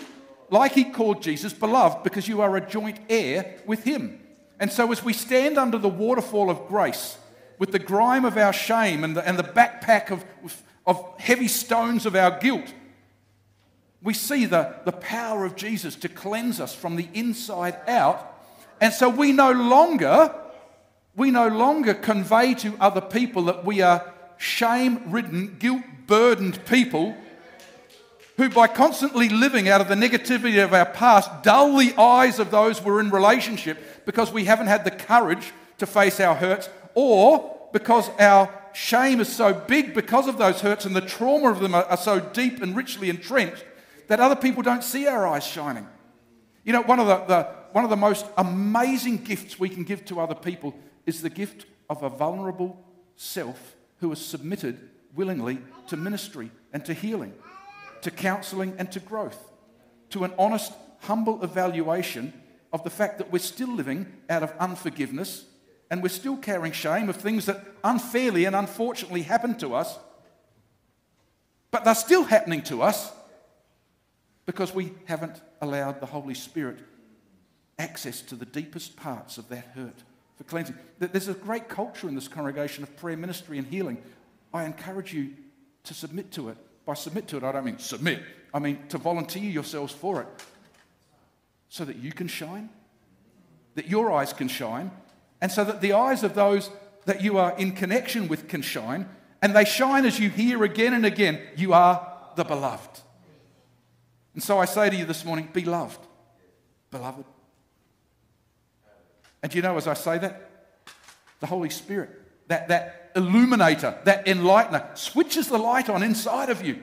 like 0.50 0.74
he 0.74 0.84
called 0.84 1.22
Jesus, 1.22 1.54
beloved, 1.54 2.04
because 2.04 2.28
you 2.28 2.42
are 2.42 2.58
a 2.58 2.62
joint 2.62 3.00
heir 3.10 3.56
with 3.66 3.84
him. 3.84 4.20
And 4.60 4.72
so, 4.72 4.92
as 4.92 5.04
we 5.04 5.14
stand 5.14 5.58
under 5.58 5.78
the 5.78 5.90
waterfall 5.90 6.50
of 6.50 6.68
grace, 6.68 7.18
with 7.58 7.72
the 7.72 7.80
grime 7.80 8.26
of 8.26 8.38
our 8.38 8.54
shame 8.54 9.04
and 9.04 9.16
the, 9.16 9.28
and 9.28 9.38
the 9.38 9.44
backpack 9.44 10.12
of, 10.12 10.26
of 10.86 11.04
heavy 11.20 11.48
stones 11.48 12.06
of 12.06 12.16
our 12.16 12.40
guilt, 12.40 12.74
we 14.04 14.14
see 14.14 14.46
the, 14.46 14.76
the 14.84 14.92
power 14.92 15.46
of 15.46 15.56
Jesus 15.56 15.96
to 15.98 16.10
cleanse 16.10 16.60
us 16.60 16.74
from 16.74 16.96
the 16.96 17.08
inside 17.14 17.78
out. 17.88 18.44
And 18.80 18.92
so 18.92 19.10
we 19.10 19.32
no 19.32 19.52
longer, 19.52 20.34
we 21.16 21.30
no 21.30 21.48
longer 21.48 21.94
convey 21.94 22.56
to 22.56 22.76
other 22.80 23.02
people 23.02 23.44
that 23.44 23.64
we 23.64 23.82
are 23.82 24.12
shame-ridden, 24.38 25.58
guilt-burdened 25.60 26.66
people 26.66 27.16
who 28.42 28.50
by 28.50 28.66
constantly 28.66 29.30
living 29.30 29.70
out 29.70 29.82
of 29.82 29.88
the 29.88 29.94
negativity 29.94 30.64
of 30.64 30.74
our 30.74 30.88
past 30.88 31.30
dull 31.44 31.78
the 31.78 31.94
eyes 31.96 32.40
of 32.40 32.50
those 32.50 32.82
we're 32.82 33.00
in 33.00 33.12
relationship 33.12 33.78
because 34.04 34.32
we 34.32 34.46
haven't 34.46 34.66
had 34.66 34.84
the 34.84 34.90
courage 34.90 35.54
to 35.78 35.86
face 35.86 36.20
our 36.20 36.34
hurts 36.34 36.68
or 36.96 37.70
because 37.72 38.10
our 38.18 38.52
shame 38.74 39.20
is 39.20 39.32
so 39.32 39.54
big 39.54 39.94
because 39.94 40.28
of 40.28 40.40
those 40.40 40.60
hurts 40.60 40.86
and 40.86 40.96
the 40.96 41.02
trauma 41.02 41.52
of 41.52 41.60
them 41.60 41.76
are, 41.76 41.84
are 41.84 41.98
so 41.98 42.20
deep 42.20 42.64
and 42.64 42.76
richly 42.76 43.12
entrenched 43.12 43.64
that 44.08 44.20
other 44.20 44.36
people 44.36 44.64
don't 44.64 44.84
see 44.84 45.06
our 45.06 45.28
eyes 45.28 45.46
shining. 45.46 45.88
You 46.64 46.74
know, 46.74 46.82
one 46.82 47.00
of 47.00 47.06
the, 47.06 47.18
the, 47.26 47.44
one 47.74 47.84
of 47.84 47.92
the 47.92 47.96
most 47.96 48.26
amazing 48.40 49.18
gifts 49.18 49.60
we 49.60 49.70
can 49.70 49.84
give 49.84 50.04
to 50.06 50.20
other 50.20 50.34
people 50.34 50.74
is 51.06 51.22
the 51.22 51.30
gift 51.30 51.68
of 51.92 52.02
a 52.02 52.10
vulnerable 52.10 52.84
self 53.16 53.76
who 54.00 54.12
is 54.12 54.20
submitted 54.20 54.90
willingly 55.14 55.60
to 55.90 55.96
ministry 55.96 56.50
and 56.74 56.84
to 56.86 56.94
healing, 56.96 57.34
to 58.02 58.12
counseling 58.12 58.76
and 58.78 58.92
to 58.92 59.00
growth, 59.00 59.52
to 60.10 60.24
an 60.24 60.34
honest, 60.38 60.74
humble 61.02 61.44
evaluation 61.44 62.34
of 62.74 62.84
the 62.84 62.90
fact 62.90 63.18
that 63.18 63.32
we're 63.32 63.40
still 63.40 63.74
living 63.74 64.06
out 64.30 64.44
of 64.44 64.54
unforgiveness 64.60 65.46
and 65.90 66.02
we're 66.02 66.10
still 66.10 66.38
carrying 66.38 66.72
shame 66.72 67.10
of 67.10 67.18
things 67.18 67.46
that 67.46 67.66
unfairly 67.84 68.46
and 68.46 68.56
unfortunately 68.56 69.24
happened 69.24 69.60
to 69.60 69.76
us, 69.76 70.00
but 71.70 71.84
they're 71.84 71.96
still 71.96 72.24
happening 72.24 72.62
to 72.62 72.82
us 72.82 73.12
because 74.46 74.74
we 74.74 74.94
haven't 75.06 75.42
allowed 75.62 76.00
the 76.00 76.06
Holy 76.06 76.34
Spirit 76.34 76.80
access 77.78 78.22
to 78.22 78.36
the 78.36 78.46
deepest 78.46 78.96
parts 78.96 79.38
of 79.38 79.50
that 79.50 79.66
hurt 79.76 80.04
for 80.36 80.44
cleansing. 80.44 80.76
There's 81.00 81.28
a 81.28 81.34
great 81.34 81.68
culture 81.68 82.08
in 82.08 82.16
this 82.16 82.28
congregation 82.28 82.84
of 82.84 82.96
prayer 82.96 83.18
ministry 83.18 83.58
and 83.58 83.68
healing. 83.68 84.02
I 84.54 84.66
encourage 84.66 85.14
you 85.14 85.32
to 85.84 85.94
submit 85.94 86.32
to 86.32 86.50
it. 86.50 86.58
By 86.92 86.96
submit 86.96 87.30
to 87.30 87.38
it, 87.38 87.44
I 87.46 87.54
don't 87.54 87.64
mean 87.64 87.80
submit, 87.80 88.22
I 88.54 88.60
mean 88.60 88.86
to 88.90 88.98
volunteer 88.98 89.50
yourselves 89.50 89.94
for 89.94 90.20
it 90.20 90.28
so 91.70 91.86
that 91.86 91.96
you 91.96 92.12
can 92.12 92.28
shine, 92.28 92.70
that 93.76 93.88
your 93.88 94.12
eyes 94.12 94.34
can 94.34 94.50
shine, 94.50 94.92
and 95.40 95.50
so 95.50 95.64
that 95.64 95.80
the 95.80 95.94
eyes 95.94 96.22
of 96.24 96.36
those 96.36 96.70
that 97.06 97.22
you 97.22 97.38
are 97.38 97.58
in 97.58 97.72
connection 97.72 98.28
with 98.28 98.50
can 98.50 98.62
shine, 98.62 99.08
and 99.42 99.56
they 99.56 99.64
shine 99.64 100.06
as 100.06 100.20
you 100.20 100.30
hear 100.30 100.66
again 100.66 100.94
and 100.94 101.06
again, 101.06 101.40
you 101.56 101.72
are 101.72 102.06
the 102.36 102.44
beloved. 102.44 103.00
And 104.34 104.44
so 104.44 104.60
I 104.60 104.66
say 104.66 104.90
to 104.90 104.96
you 104.98 105.06
this 105.06 105.24
morning 105.24 105.48
be 105.54 105.64
loved, 105.64 106.06
beloved. 106.92 107.24
And 109.42 109.56
you 109.56 109.62
know, 109.62 109.78
as 109.78 109.88
I 109.88 109.94
say 109.94 110.18
that, 110.18 110.74
the 111.40 111.48
Holy 111.48 111.70
Spirit, 111.70 112.21
that, 112.48 112.68
that 112.68 113.12
illuminator, 113.16 113.98
that 114.06 114.26
enlightener, 114.26 114.98
switches 114.98 115.48
the 115.48 115.58
light 115.58 115.90
on 115.90 116.04
inside 116.04 116.50
of 116.50 116.66
you. 116.66 116.82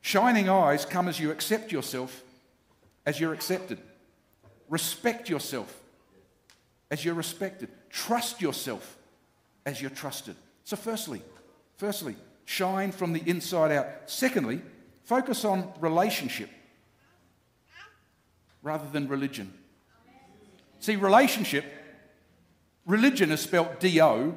Shining 0.00 0.48
eyes 0.48 0.84
come 0.84 1.08
as 1.08 1.20
you 1.20 1.30
accept 1.30 1.70
yourself 1.70 2.22
as 3.06 3.20
you're 3.20 3.32
accepted. 3.32 3.78
Respect 4.68 5.28
yourself 5.28 5.80
as 6.90 7.04
you're 7.04 7.14
respected. 7.14 7.68
Trust 7.90 8.40
yourself 8.40 8.98
as 9.66 9.80
you're 9.80 9.90
trusted. 9.90 10.36
So, 10.64 10.76
firstly, 10.76 11.22
firstly, 11.76 12.16
shine 12.44 12.92
from 12.92 13.12
the 13.12 13.22
inside 13.28 13.72
out. 13.72 13.86
Secondly, 14.06 14.62
focus 15.04 15.44
on 15.44 15.72
relationship 15.80 16.50
rather 18.62 18.88
than 18.90 19.08
religion. 19.08 19.52
See, 20.80 20.96
relationship, 20.96 21.64
religion 22.86 23.30
is 23.30 23.40
spelt 23.40 23.80
D 23.80 24.00
O, 24.00 24.34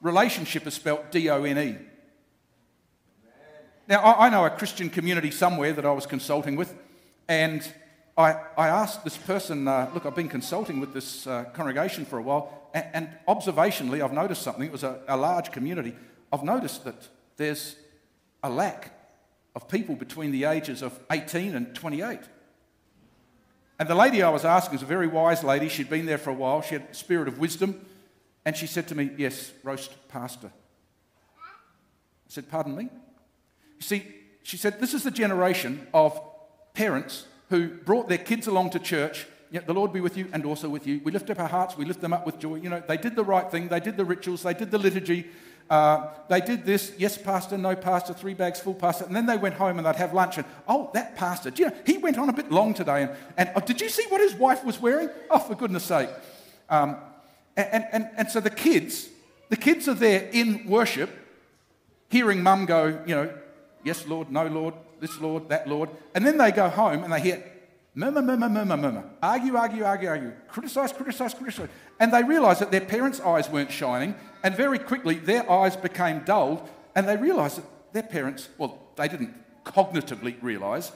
relationship 0.00 0.64
is 0.66 0.74
spelt 0.74 1.10
D 1.10 1.28
O 1.28 1.42
N 1.42 1.58
E. 1.58 1.76
Now, 3.88 4.02
I, 4.02 4.28
know 4.30 4.44
a 4.44 4.50
Christian 4.50 4.88
community 4.88 5.30
somewhere 5.30 5.72
that 5.72 5.84
I 5.84 5.92
was 5.92 6.06
consulting 6.06 6.56
with, 6.56 6.74
and 7.28 7.62
I, 8.16 8.32
I 8.56 8.68
asked 8.68 9.04
this 9.04 9.16
person, 9.16 9.68
uh, 9.68 9.90
Look, 9.94 10.06
I've 10.06 10.16
been 10.16 10.28
consulting 10.28 10.80
with 10.80 10.92
this 10.92 11.26
uh, 11.26 11.44
congregation 11.52 12.04
for 12.04 12.18
a 12.18 12.22
while, 12.22 12.70
and, 12.72 12.86
and, 12.94 13.08
observationally, 13.28 14.02
I've 14.02 14.12
noticed 14.12 14.42
something. 14.42 14.64
It 14.64 14.72
was 14.72 14.84
a, 14.84 15.00
a 15.08 15.16
large 15.16 15.52
community. 15.52 15.94
I've 16.32 16.42
noticed 16.42 16.84
that 16.84 17.08
there's 17.36 17.76
a 18.42 18.50
lack 18.50 18.92
of 19.54 19.68
people 19.68 19.96
between 19.96 20.30
the 20.30 20.44
ages 20.44 20.82
of 20.82 20.98
18 21.10 21.54
and 21.54 21.74
28. 21.74 22.20
And 23.78 23.88
the 23.88 23.94
lady 23.94 24.22
I 24.22 24.30
was 24.30 24.44
asking 24.44 24.72
was 24.72 24.82
a 24.82 24.86
very 24.86 25.06
wise 25.06 25.44
lady. 25.44 25.68
She'd 25.68 25.90
been 25.90 26.06
there 26.06 26.18
for 26.18 26.30
a 26.30 26.34
while. 26.34 26.62
She 26.62 26.74
had 26.74 26.88
a 26.90 26.94
spirit 26.94 27.28
of 27.28 27.38
wisdom. 27.38 27.84
And 28.44 28.56
she 28.56 28.66
said 28.66 28.88
to 28.88 28.94
me, 28.94 29.10
Yes, 29.16 29.52
roast 29.62 29.92
pastor. 30.08 30.50
I 31.38 32.28
said, 32.28 32.48
Pardon 32.48 32.76
me? 32.76 32.84
You 32.84 33.82
see, 33.82 34.04
she 34.42 34.56
said, 34.56 34.80
This 34.80 34.94
is 34.94 35.02
the 35.02 35.10
generation 35.10 35.86
of 35.92 36.18
parents 36.72 37.26
who 37.50 37.68
brought 37.68 38.08
their 38.08 38.18
kids 38.18 38.46
along 38.46 38.70
to 38.70 38.78
church. 38.78 39.26
Yet 39.50 39.66
the 39.66 39.74
Lord 39.74 39.92
be 39.92 40.00
with 40.00 40.16
you 40.16 40.28
and 40.32 40.44
also 40.44 40.68
with 40.68 40.86
you. 40.86 41.00
We 41.04 41.12
lift 41.12 41.30
up 41.30 41.38
our 41.38 41.48
hearts, 41.48 41.76
we 41.76 41.84
lift 41.84 42.00
them 42.00 42.12
up 42.12 42.26
with 42.26 42.38
joy. 42.38 42.56
You 42.56 42.68
know, 42.68 42.82
they 42.86 42.96
did 42.96 43.14
the 43.14 43.24
right 43.24 43.48
thing, 43.50 43.68
they 43.68 43.80
did 43.80 43.96
the 43.96 44.04
rituals, 44.04 44.42
they 44.42 44.54
did 44.54 44.70
the 44.70 44.78
liturgy, 44.78 45.26
uh, 45.68 46.08
they 46.28 46.40
did 46.40 46.64
this, 46.64 46.92
yes, 46.96 47.18
pastor, 47.18 47.58
no, 47.58 47.74
pastor, 47.74 48.14
three 48.14 48.34
bags 48.34 48.60
full, 48.60 48.74
pastor. 48.74 49.04
And 49.04 49.16
then 49.16 49.26
they 49.26 49.36
went 49.36 49.56
home 49.56 49.78
and 49.78 49.86
they'd 49.86 49.96
have 49.96 50.14
lunch. 50.14 50.38
And, 50.38 50.46
oh, 50.68 50.90
that 50.94 51.16
pastor, 51.16 51.50
do 51.50 51.62
you 51.62 51.68
know, 51.70 51.76
he 51.84 51.98
went 51.98 52.18
on 52.18 52.28
a 52.28 52.32
bit 52.32 52.50
long 52.52 52.72
today. 52.72 53.02
And, 53.02 53.16
and 53.36 53.50
oh, 53.56 53.60
did 53.60 53.80
you 53.80 53.88
see 53.88 54.04
what 54.08 54.20
his 54.20 54.34
wife 54.34 54.64
was 54.64 54.80
wearing? 54.80 55.10
Oh, 55.30 55.38
for 55.38 55.54
goodness 55.54 55.84
sake. 55.84 56.08
Um, 56.68 56.96
and, 57.56 57.84
and, 57.92 58.08
and 58.16 58.30
so 58.30 58.40
the 58.40 58.50
kids, 58.50 59.08
the 59.48 59.56
kids 59.56 59.88
are 59.88 59.94
there 59.94 60.28
in 60.32 60.66
worship, 60.68 61.10
hearing 62.10 62.42
mum 62.42 62.66
go, 62.66 63.00
you 63.06 63.14
know, 63.14 63.32
yes, 63.82 64.06
Lord, 64.06 64.30
no, 64.30 64.46
Lord, 64.46 64.74
this 65.00 65.20
Lord, 65.20 65.48
that 65.48 65.68
Lord. 65.68 65.90
And 66.14 66.24
then 66.24 66.38
they 66.38 66.52
go 66.52 66.68
home 66.68 67.02
and 67.02 67.12
they 67.12 67.20
hear, 67.20 67.44
murmur, 67.96 68.20
murmur, 68.20 68.48
murmur, 68.48 68.76
murmur, 68.76 69.04
argue, 69.22 69.56
argue, 69.56 69.82
argue, 69.82 70.08
argue, 70.08 70.32
criticize, 70.48 70.92
criticize, 70.92 71.34
criticize. 71.34 71.70
And 71.98 72.12
they 72.12 72.22
realized 72.22 72.60
that 72.60 72.70
their 72.70 72.82
parents' 72.82 73.20
eyes 73.20 73.48
weren't 73.48 73.72
shining, 73.72 74.14
and 74.44 74.54
very 74.54 74.78
quickly 74.78 75.14
their 75.16 75.50
eyes 75.50 75.76
became 75.76 76.20
dulled, 76.20 76.68
and 76.94 77.08
they 77.08 77.16
realized 77.16 77.56
that 77.56 77.92
their 77.94 78.02
parents, 78.02 78.50
well, 78.58 78.78
they 78.96 79.08
didn't 79.08 79.34
cognitively 79.64 80.36
realize, 80.42 80.92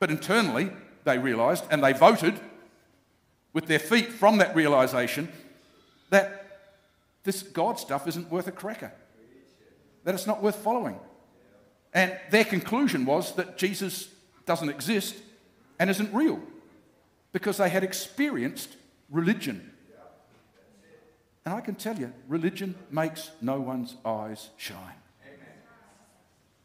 but 0.00 0.10
internally 0.10 0.70
they 1.04 1.18
realized, 1.18 1.64
and 1.70 1.82
they 1.82 1.92
voted 1.92 2.38
with 3.52 3.66
their 3.66 3.78
feet 3.78 4.08
from 4.08 4.38
that 4.38 4.56
realization 4.56 5.28
that 6.10 6.60
this 7.22 7.44
God 7.44 7.78
stuff 7.78 8.08
isn't 8.08 8.28
worth 8.28 8.48
a 8.48 8.52
cracker, 8.52 8.92
that 10.02 10.14
it's 10.14 10.26
not 10.26 10.42
worth 10.42 10.56
following. 10.56 10.98
And 11.94 12.18
their 12.30 12.44
conclusion 12.44 13.04
was 13.04 13.34
that 13.36 13.56
Jesus 13.56 14.08
doesn't 14.46 14.68
exist 14.68 15.14
and 15.78 15.90
isn't 15.90 16.12
real 16.12 16.40
because 17.32 17.56
they 17.56 17.68
had 17.68 17.82
experienced 17.82 18.76
religion. 19.10 19.70
And 21.44 21.54
I 21.54 21.60
can 21.60 21.74
tell 21.74 21.98
you, 21.98 22.12
religion 22.28 22.74
makes 22.90 23.30
no 23.40 23.60
one's 23.60 23.96
eyes 24.04 24.50
shine. 24.56 24.94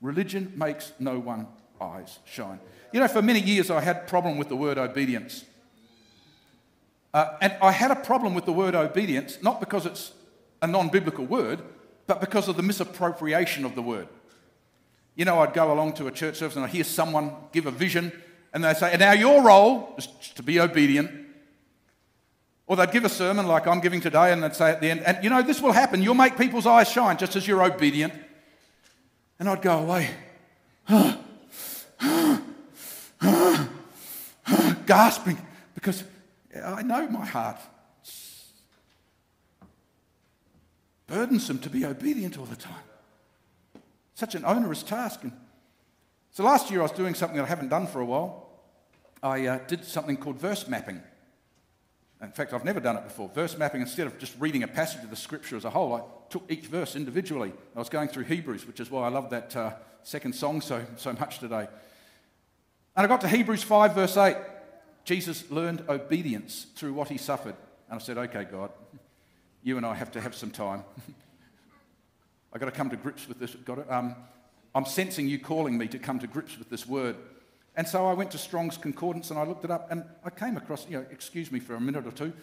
Religion 0.02 0.54
makes 0.56 0.94
no 1.00 1.18
one's 1.18 1.48
eyes 1.82 2.20
shine. 2.26 2.60
You 2.92 3.00
know, 3.00 3.08
for 3.08 3.22
many 3.22 3.40
years 3.40 3.72
I 3.72 3.82
had 3.82 3.98
a 3.98 4.02
problem 4.02 4.38
with 4.38 4.50
the 4.50 4.56
word 4.56 4.78
obedience. 4.78 5.44
Uh, 7.14 7.38
and 7.42 7.56
I 7.62 7.72
had 7.72 7.90
a 7.90 7.96
problem 7.96 8.36
with 8.36 8.46
the 8.46 8.54
word 8.54 8.76
obedience, 8.76 9.40
not 9.42 9.60
because 9.60 9.86
it's 9.86 10.14
a 10.62 10.68
non 10.68 10.90
biblical 10.90 11.26
word, 11.26 11.62
but 12.06 12.22
because 12.22 12.48
of 12.48 12.58
the 12.58 12.64
misappropriation 12.64 13.66
of 13.66 13.76
the 13.76 13.82
word. 13.82 14.08
You 15.16 15.26
know, 15.26 15.40
I'd 15.40 15.54
go 15.54 15.74
along 15.74 15.94
to 15.94 16.08
a 16.08 16.12
church 16.12 16.38
service 16.38 16.56
and 16.56 16.66
I'd 16.66 16.72
hear 16.72 16.84
someone 16.84 17.32
give 17.52 17.66
a 17.66 17.72
vision, 17.72 18.12
and 18.58 18.66
they 18.66 18.74
say, 18.74 18.92
and 18.92 19.00
now 19.00 19.12
your 19.12 19.44
role 19.44 19.94
is 20.00 20.08
to 20.34 20.42
be 20.42 20.60
obedient. 20.60 21.12
Or 22.66 22.76
they'd 22.76 22.92
give 22.92 23.06
a 23.06 23.10
sermon 23.10 23.46
like 23.46 23.68
I'm 23.68 23.80
giving 23.80 24.02
today, 24.02 24.34
and 24.34 24.44
they'd 24.44 24.56
say 24.56 24.72
at 24.72 24.82
the 24.82 24.90
end, 24.90 25.02
and 25.02 25.24
you 25.24 25.30
know, 25.30 25.44
this 25.44 25.62
will 25.62 25.74
happen. 25.74 26.02
You'll 26.02 26.16
make 26.16 26.40
people's 26.40 26.66
eyes 26.66 26.90
shine 26.90 27.18
just 27.18 27.36
as 27.36 27.48
you're 27.48 27.64
obedient. 27.64 28.14
And 29.38 29.48
I'd 29.48 29.62
go 29.62 29.78
away, 29.78 30.10
gasping, 34.88 35.38
because 35.76 36.04
I 36.66 36.82
know 36.82 37.08
my 37.10 37.28
heart. 37.28 37.60
It's 38.02 38.54
burdensome 41.06 41.60
to 41.60 41.70
be 41.70 41.86
obedient 41.86 42.40
all 42.40 42.46
the 42.46 42.56
time. 42.56 42.74
Such 44.16 44.34
an 44.34 44.44
onerous 44.44 44.82
task. 44.82 45.20
And 45.22 45.32
so 46.32 46.44
last 46.44 46.72
year 46.72 46.80
I 46.80 46.84
was 46.84 46.92
doing 46.92 47.14
something 47.14 47.38
that 47.38 47.44
I 47.44 47.48
haven't 47.48 47.70
done 47.70 47.86
for 47.86 48.02
a 48.02 48.06
while. 48.06 48.47
I 49.24 49.48
uh, 49.48 49.60
did 49.68 49.84
something 49.86 50.18
called 50.18 50.40
verse 50.40 50.68
mapping. 50.68 51.02
In 52.22 52.32
fact, 52.32 52.54
I've 52.54 52.66
never 52.66 52.80
done 52.80 52.98
it 52.98 53.04
before. 53.04 53.30
Verse 53.30 53.58
mapping, 53.58 53.82
instead 53.82 54.08
of 54.08 54.18
just 54.18 54.34
reading 54.40 54.64
a 54.64 54.68
passage 54.68 55.04
of 55.04 55.10
the 55.10 55.16
scripture 55.16 55.56
as 55.56 55.66
a 55.66 55.70
whole, 55.70 55.94
I 55.94 56.02
took 56.30 56.44
each 56.50 56.66
verse 56.66 56.96
individually. 56.96 57.54
I 57.76 57.80
was 57.80 57.90
going 57.90 58.10
through 58.10 58.24
Hebrews, 58.24 58.66
which 58.66 58.80
is 58.80 58.90
why 58.90 59.06
I 59.06 59.10
love 59.10 59.30
that 59.30 59.56
uh, 59.56 59.74
second 60.04 60.34
song 60.34 60.62
so, 60.62 60.84
so 60.96 61.14
much 61.14 61.40
today. 61.40 61.68
And 62.96 63.06
I 63.06 63.08
got 63.08 63.22
to 63.22 63.28
Hebrews 63.28 63.62
5, 63.64 63.94
verse 63.94 64.18
8. 64.18 64.36
Jesus 65.06 65.50
learned 65.52 65.84
obedience 65.88 66.66
through 66.76 66.94
what 66.94 67.10
he 67.10 67.18
suffered. 67.18 67.56
And 67.90 68.02
I 68.02 68.04
said, 68.04 68.18
okay, 68.18 68.44
God, 68.44 68.72
you 69.64 69.78
and 69.78 69.86
I 69.86 69.94
have 69.94 70.12
to 70.12 70.22
have 70.22 70.34
some 70.34 70.52
time. 70.52 70.84
I've 72.52 72.60
got 72.60 72.66
to 72.66 72.72
come 72.72 72.90
to 72.90 72.98
grips 72.98 73.28
with 73.28 73.40
this. 73.40 73.54
Got 73.54 73.90
um, 73.92 74.16
I'm 74.74 74.86
sensing 74.86 75.28
you 75.28 75.40
calling 75.40 75.78
me 75.78 75.88
to 75.88 76.00
come 76.00 76.20
to 76.20 76.28
grips 76.28 76.58
with 76.58 76.70
this 76.70 76.88
word. 76.88 77.16
And 77.78 77.88
so 77.88 78.08
I 78.08 78.14
went 78.14 78.32
to 78.32 78.40
Strong's 78.40 78.76
Concordance 78.76 79.30
and 79.30 79.40
I 79.40 79.44
looked 79.44 79.64
it 79.64 79.70
up 79.70 79.92
and 79.92 80.04
I 80.26 80.32
came 80.32 80.58
across, 80.58 80.88
you 80.90 80.98
know, 80.98 81.06
excuse 81.12 81.52
me 81.52 81.60
for 81.60 81.76
a 81.76 81.80
minute 81.80 82.08
or 82.08 82.12
two, 82.12 82.34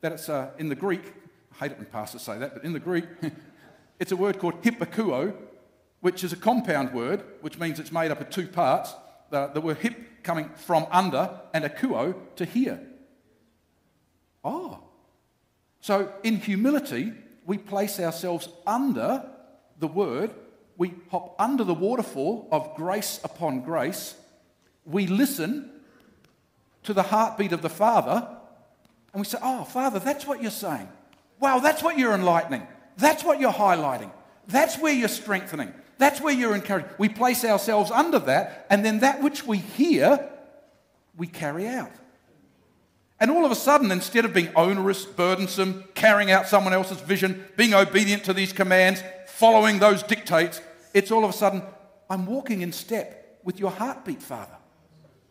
that 0.00 0.12
it's 0.12 0.28
uh, 0.28 0.50
in 0.58 0.68
the 0.68 0.76
Greek, 0.76 1.12
I 1.52 1.64
hate 1.64 1.72
it 1.72 1.78
when 1.78 1.86
pastors 1.86 2.22
say 2.22 2.38
that, 2.38 2.54
but 2.54 2.64
in 2.64 2.72
the 2.72 2.78
Greek, 2.78 3.04
it's 4.00 4.12
a 4.12 4.16
word 4.16 4.38
called 4.38 4.62
hypakuo, 4.62 5.34
which 6.02 6.22
is 6.22 6.32
a 6.32 6.36
compound 6.36 6.94
word, 6.94 7.24
which 7.40 7.58
means 7.58 7.80
it's 7.80 7.90
made 7.90 8.12
up 8.12 8.20
of 8.20 8.30
two 8.30 8.46
parts. 8.46 8.94
The, 9.30 9.48
the 9.48 9.60
word 9.60 9.78
hip 9.78 10.22
coming 10.22 10.50
from 10.54 10.86
under 10.92 11.40
and 11.52 11.64
akuo 11.64 12.14
to 12.36 12.44
hear. 12.44 12.80
Oh. 14.44 14.84
So 15.80 16.12
in 16.22 16.36
humility, 16.36 17.12
we 17.44 17.58
place 17.58 17.98
ourselves 17.98 18.48
under 18.64 19.28
the 19.80 19.88
word, 19.88 20.32
we 20.76 20.94
hop 21.10 21.34
under 21.40 21.64
the 21.64 21.74
waterfall 21.74 22.48
of 22.52 22.76
grace 22.76 23.18
upon 23.24 23.62
grace 23.62 24.14
we 24.86 25.06
listen 25.06 25.70
to 26.84 26.94
the 26.94 27.02
heartbeat 27.02 27.52
of 27.52 27.62
the 27.62 27.68
Father 27.68 28.28
and 29.12 29.20
we 29.20 29.24
say, 29.24 29.38
Oh, 29.42 29.64
Father, 29.64 29.98
that's 29.98 30.26
what 30.26 30.40
you're 30.40 30.50
saying. 30.50 30.88
Wow, 31.40 31.58
that's 31.58 31.82
what 31.82 31.98
you're 31.98 32.14
enlightening. 32.14 32.66
That's 32.96 33.24
what 33.24 33.40
you're 33.40 33.52
highlighting. 33.52 34.10
That's 34.46 34.78
where 34.78 34.92
you're 34.92 35.08
strengthening. 35.08 35.72
That's 35.98 36.20
where 36.20 36.32
you're 36.32 36.54
encouraging. 36.54 36.90
We 36.98 37.08
place 37.08 37.44
ourselves 37.44 37.90
under 37.90 38.18
that, 38.20 38.66
and 38.70 38.84
then 38.84 39.00
that 39.00 39.22
which 39.22 39.46
we 39.46 39.58
hear, 39.58 40.28
we 41.16 41.26
carry 41.26 41.66
out. 41.66 41.90
And 43.18 43.30
all 43.30 43.46
of 43.46 43.50
a 43.50 43.56
sudden, 43.56 43.90
instead 43.90 44.26
of 44.26 44.34
being 44.34 44.50
onerous, 44.54 45.06
burdensome, 45.06 45.84
carrying 45.94 46.30
out 46.30 46.48
someone 46.48 46.74
else's 46.74 47.00
vision, 47.00 47.46
being 47.56 47.72
obedient 47.72 48.24
to 48.24 48.34
these 48.34 48.52
commands, 48.52 49.02
following 49.26 49.78
those 49.78 50.02
dictates, 50.02 50.60
it's 50.92 51.10
all 51.10 51.24
of 51.24 51.30
a 51.30 51.32
sudden, 51.32 51.62
I'm 52.10 52.26
walking 52.26 52.60
in 52.60 52.72
step 52.72 53.40
with 53.42 53.58
your 53.58 53.70
heartbeat, 53.70 54.22
Father. 54.22 54.56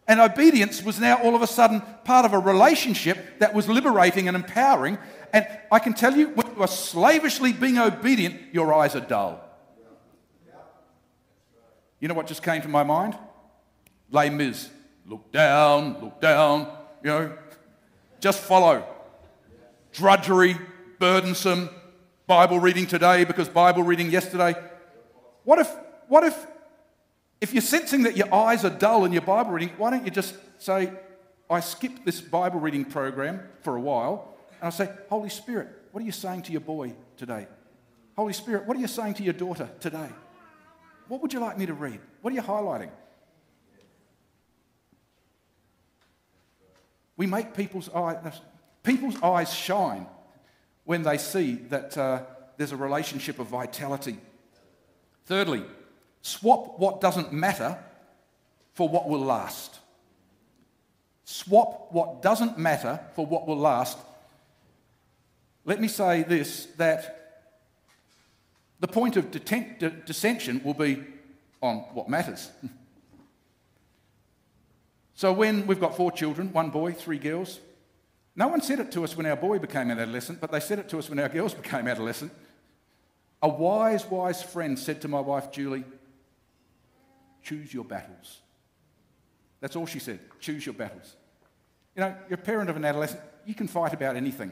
And 0.08 0.20
obedience 0.20 0.84
was 0.84 1.00
now 1.00 1.22
all 1.22 1.36
of 1.36 1.42
a 1.42 1.48
sudden 1.48 1.82
part 2.04 2.26
of 2.26 2.34
a 2.34 2.40
relationship 2.40 3.40
that 3.40 3.54
was 3.54 3.68
liberating 3.68 4.28
and 4.28 4.36
empowering. 4.36 5.00
And 5.34 5.48
I 5.72 5.80
can 5.80 5.94
tell 5.94 6.16
you, 6.16 6.30
when 6.30 6.48
you 6.56 6.62
are 6.62 6.68
slavishly 6.68 7.54
being 7.54 7.80
obedient, 7.80 8.54
your 8.54 8.74
eyes 8.74 8.96
are 8.96 9.02
dull. 9.02 9.42
You 12.00 12.08
know 12.08 12.14
what 12.14 12.28
just 12.28 12.44
came 12.44 12.62
to 12.62 12.68
my 12.68 12.84
mind? 12.84 13.18
Les 14.12 14.30
Mis. 14.30 14.70
Look 15.08 15.32
down, 15.32 15.98
look 16.02 16.20
down, 16.20 16.72
you 17.04 17.10
know, 17.10 17.38
just 18.20 18.40
follow. 18.42 18.84
Drudgery, 19.94 20.58
burdensome, 21.00 21.70
Bible 22.28 22.60
reading 22.60 22.88
today 22.88 23.24
because 23.24 23.48
Bible 23.48 23.84
reading 23.84 24.10
yesterday. 24.10 24.56
What 25.44 25.60
if, 25.60 25.72
what 26.08 26.24
if 26.24 26.48
if 27.46 27.54
you're 27.54 27.62
sensing 27.62 28.02
that 28.04 28.18
your 28.18 28.34
eyes 28.34 28.66
are 28.66 28.72
dull 28.72 29.06
in 29.06 29.12
your 29.12 29.22
Bible 29.22 29.52
reading, 29.52 29.70
why 29.78 29.92
don't 29.92 30.04
you 30.04 30.10
just 30.10 30.34
say, 30.58 30.92
I 31.48 31.60
skip 31.60 32.04
this 32.04 32.20
Bible 32.20 32.60
reading 32.60 32.86
program 32.86 33.40
for 33.62 33.76
a 33.76 33.80
while, 33.80 34.36
and 34.60 34.68
I 34.68 34.72
say, 34.72 34.90
Holy 35.12 35.30
Spirit, 35.30 35.68
what 35.92 36.02
are 36.02 36.06
you 36.08 36.12
saying 36.12 36.42
to 36.44 36.52
your 36.52 36.62
boy 36.62 36.96
today? 37.18 37.46
Holy 38.16 38.34
Spirit, 38.34 38.66
what 38.66 38.76
are 38.76 38.80
you 38.80 38.88
saying 38.88 39.14
to 39.16 39.24
your 39.24 39.34
daughter 39.34 39.70
today? 39.80 40.10
What 41.08 41.22
would 41.22 41.34
you 41.34 41.40
like 41.40 41.56
me 41.56 41.68
to 41.68 41.76
read? 41.76 42.00
What 42.24 42.34
are 42.34 42.36
you 42.36 42.42
highlighting? 42.42 42.90
We 47.16 47.28
make 47.28 47.56
people's 47.56 47.90
eyes, 47.90 48.42
people's 48.82 49.22
eyes 49.22 49.54
shine 49.54 50.08
when 50.84 51.04
they 51.04 51.20
see 51.20 51.54
that 51.70 51.96
uh, 51.96 52.24
there's 52.58 52.72
a 52.72 52.78
relationship 52.78 53.38
of 53.38 53.46
vitality. 53.46 54.18
Thirdly, 55.28 55.64
Swap 56.26 56.80
what 56.80 57.02
doesn't 57.02 57.32
matter 57.32 57.78
for 58.74 58.90
what 58.90 59.08
will 59.08 59.20
last. 59.20 59.78
Swap 61.24 61.90
what 61.92 62.24
doesn't 62.24 62.58
matter 62.58 63.00
for 63.14 63.28
what 63.28 63.46
will 63.46 63.60
last. 63.60 64.00
Let 65.66 65.80
me 65.80 65.88
say 65.88 66.24
this 66.24 66.66
that 66.78 67.52
the 68.80 68.88
point 68.88 69.18
of 69.18 69.30
dissension 69.30 70.62
will 70.64 70.74
be 70.74 71.04
on 71.62 71.78
what 71.94 72.10
matters. 72.10 72.50
so, 75.14 75.32
when 75.32 75.68
we've 75.68 75.80
got 75.80 75.96
four 75.96 76.12
children 76.12 76.52
one 76.52 76.72
boy, 76.72 76.94
three 76.94 77.20
girls 77.20 77.60
no 78.36 78.48
one 78.48 78.62
said 78.62 78.80
it 78.80 78.92
to 78.94 79.04
us 79.04 79.16
when 79.16 79.28
our 79.28 79.36
boy 79.36 79.60
became 79.60 79.92
an 79.92 80.00
adolescent, 80.00 80.42
but 80.42 80.52
they 80.52 80.60
said 80.60 80.80
it 80.80 80.90
to 80.90 80.98
us 80.98 81.08
when 81.08 81.20
our 81.20 81.30
girls 81.30 81.54
became 81.64 81.88
adolescent. 81.88 82.32
A 83.44 83.48
wise, 83.48 84.08
wise 84.08 84.42
friend 84.42 84.80
said 84.80 85.04
to 85.04 85.08
my 85.08 85.20
wife, 85.20 85.52
Julie, 85.52 85.84
Choose 87.46 87.72
your 87.72 87.86
battles. 87.86 88.42
That's 89.62 89.76
all 89.76 89.86
she 89.86 90.00
said. 90.00 90.20
Choose 90.40 90.66
your 90.66 90.74
battles. 90.74 91.16
You 91.96 92.02
know, 92.02 92.16
you're 92.28 92.40
a 92.40 92.42
parent 92.42 92.72
of 92.72 92.76
an 92.76 92.84
adolescent, 92.84 93.22
you 93.46 93.54
can 93.54 93.68
fight 93.68 93.94
about 93.94 94.16
anything. 94.16 94.52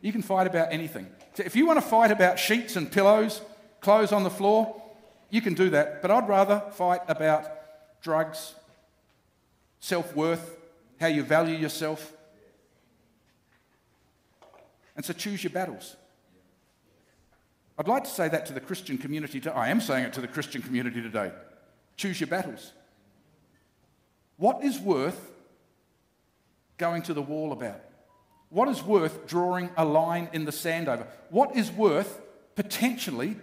You 0.00 0.12
can 0.12 0.22
fight 0.22 0.46
about 0.46 0.72
anything. 0.72 1.08
So 1.34 1.42
if 1.42 1.56
you 1.56 1.66
want 1.66 1.78
to 1.78 1.86
fight 1.86 2.12
about 2.12 2.38
sheets 2.38 2.76
and 2.76 2.90
pillows, 2.90 3.42
clothes 3.80 4.12
on 4.12 4.22
the 4.22 4.30
floor, 4.30 4.80
you 5.28 5.40
can 5.42 5.54
do 5.54 5.70
that. 5.70 6.02
But 6.02 6.12
I'd 6.12 6.28
rather 6.28 6.62
fight 6.72 7.00
about 7.08 7.50
drugs, 8.00 8.54
self 9.80 10.14
worth, 10.14 10.56
how 11.00 11.08
you 11.08 11.24
value 11.24 11.56
yourself. 11.56 12.12
And 14.94 15.04
so 15.04 15.12
choose 15.12 15.42
your 15.42 15.50
battles. 15.50 15.96
I'd 17.76 17.88
like 17.88 18.04
to 18.04 18.10
say 18.10 18.28
that 18.28 18.46
to 18.46 18.52
the 18.52 18.60
Christian 18.60 18.98
community. 18.98 19.42
I 19.48 19.68
am 19.68 19.80
saying 19.80 20.04
it 20.04 20.12
to 20.14 20.20
the 20.20 20.28
Christian 20.28 20.62
community 20.62 21.02
today. 21.02 21.32
Choose 21.96 22.20
your 22.20 22.28
battles. 22.28 22.72
What 24.36 24.62
is 24.62 24.78
worth 24.78 25.32
going 26.78 27.02
to 27.02 27.14
the 27.14 27.22
wall 27.22 27.52
about? 27.52 27.80
What 28.48 28.68
is 28.68 28.82
worth 28.82 29.26
drawing 29.26 29.70
a 29.76 29.84
line 29.84 30.28
in 30.32 30.44
the 30.44 30.52
sand 30.52 30.88
over? 30.88 31.06
What 31.30 31.56
is 31.56 31.72
worth 31.72 32.20
potentially 32.54 33.36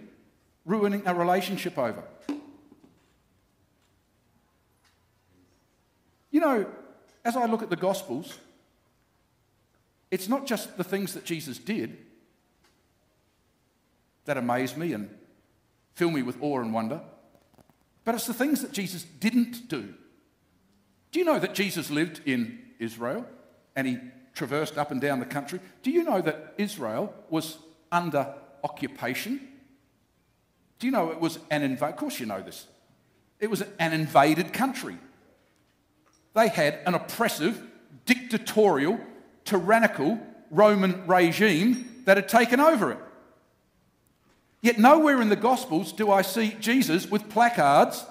ruining 0.64 1.02
a 1.06 1.14
relationship 1.14 1.76
over? 1.76 2.02
You 6.30 6.40
know, 6.40 6.66
as 7.24 7.36
I 7.36 7.44
look 7.44 7.62
at 7.62 7.68
the 7.68 7.76
Gospels, 7.76 8.38
it's 10.10 10.28
not 10.28 10.46
just 10.46 10.76
the 10.78 10.84
things 10.84 11.12
that 11.14 11.24
Jesus 11.24 11.58
did, 11.58 11.98
that 14.24 14.36
amaze 14.36 14.76
me 14.76 14.92
and 14.92 15.10
fill 15.94 16.10
me 16.10 16.22
with 16.22 16.36
awe 16.40 16.60
and 16.60 16.72
wonder. 16.72 17.00
But 18.04 18.14
it's 18.14 18.26
the 18.26 18.34
things 18.34 18.62
that 18.62 18.72
Jesus 18.72 19.04
didn't 19.04 19.68
do. 19.68 19.94
Do 21.10 21.18
you 21.18 21.24
know 21.24 21.38
that 21.38 21.54
Jesus 21.54 21.90
lived 21.90 22.20
in 22.24 22.58
Israel 22.78 23.26
and 23.76 23.86
he 23.86 23.98
traversed 24.34 24.78
up 24.78 24.90
and 24.90 25.00
down 25.00 25.20
the 25.20 25.26
country? 25.26 25.60
Do 25.82 25.90
you 25.90 26.04
know 26.04 26.20
that 26.22 26.54
Israel 26.58 27.14
was 27.28 27.58
under 27.90 28.34
occupation? 28.64 29.48
Do 30.78 30.86
you 30.86 30.92
know 30.92 31.10
it 31.10 31.20
was 31.20 31.38
an 31.50 31.62
invasion? 31.62 31.92
Of 31.92 31.96
course, 31.96 32.18
you 32.18 32.26
know 32.26 32.42
this. 32.42 32.66
it 33.38 33.50
was 33.50 33.62
an 33.78 33.92
invaded 33.92 34.52
country. 34.52 34.96
They 36.34 36.48
had 36.48 36.78
an 36.86 36.94
oppressive, 36.94 37.62
dictatorial, 38.06 38.98
tyrannical 39.44 40.18
Roman 40.50 41.06
regime 41.06 42.02
that 42.04 42.16
had 42.16 42.28
taken 42.28 42.60
over 42.60 42.92
it. 42.92 42.98
Yet 44.62 44.78
nowhere 44.78 45.20
in 45.20 45.28
the 45.28 45.36
Gospels 45.36 45.92
do 45.92 46.10
I 46.10 46.22
see 46.22 46.56
Jesus 46.60 47.10
with 47.10 47.28
placards 47.28 48.06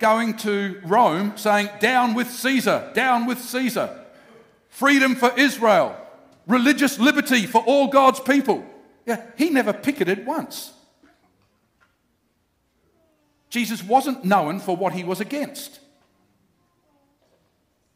going 0.00 0.36
to 0.38 0.80
Rome 0.84 1.36
saying, 1.36 1.70
Down 1.78 2.14
with 2.14 2.28
Caesar, 2.30 2.90
down 2.94 3.24
with 3.26 3.40
Caesar, 3.40 4.04
freedom 4.68 5.14
for 5.14 5.32
Israel, 5.38 5.96
religious 6.48 6.98
liberty 6.98 7.46
for 7.46 7.62
all 7.62 7.86
God's 7.86 8.18
people. 8.18 8.66
Yeah, 9.06 9.22
he 9.36 9.50
never 9.50 9.72
picketed 9.72 10.26
once. 10.26 10.72
Jesus 13.50 13.82
wasn't 13.82 14.24
known 14.24 14.58
for 14.58 14.76
what 14.76 14.92
he 14.92 15.04
was 15.04 15.20
against, 15.20 15.78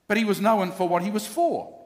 but 0.06 0.16
he 0.16 0.24
was 0.24 0.40
known 0.40 0.70
for 0.70 0.88
what 0.88 1.02
he 1.02 1.10
was 1.10 1.26
for. 1.26 1.81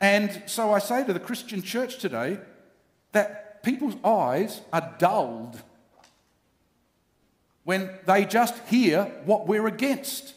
And 0.00 0.42
so 0.46 0.72
I 0.72 0.78
say 0.78 1.04
to 1.04 1.12
the 1.12 1.20
Christian 1.20 1.62
church 1.62 1.98
today 1.98 2.38
that 3.12 3.62
people's 3.62 3.96
eyes 4.04 4.60
are 4.72 4.94
dulled 4.98 5.60
when 7.64 7.90
they 8.06 8.24
just 8.24 8.56
hear 8.68 9.04
what 9.24 9.46
we're 9.46 9.66
against. 9.66 10.34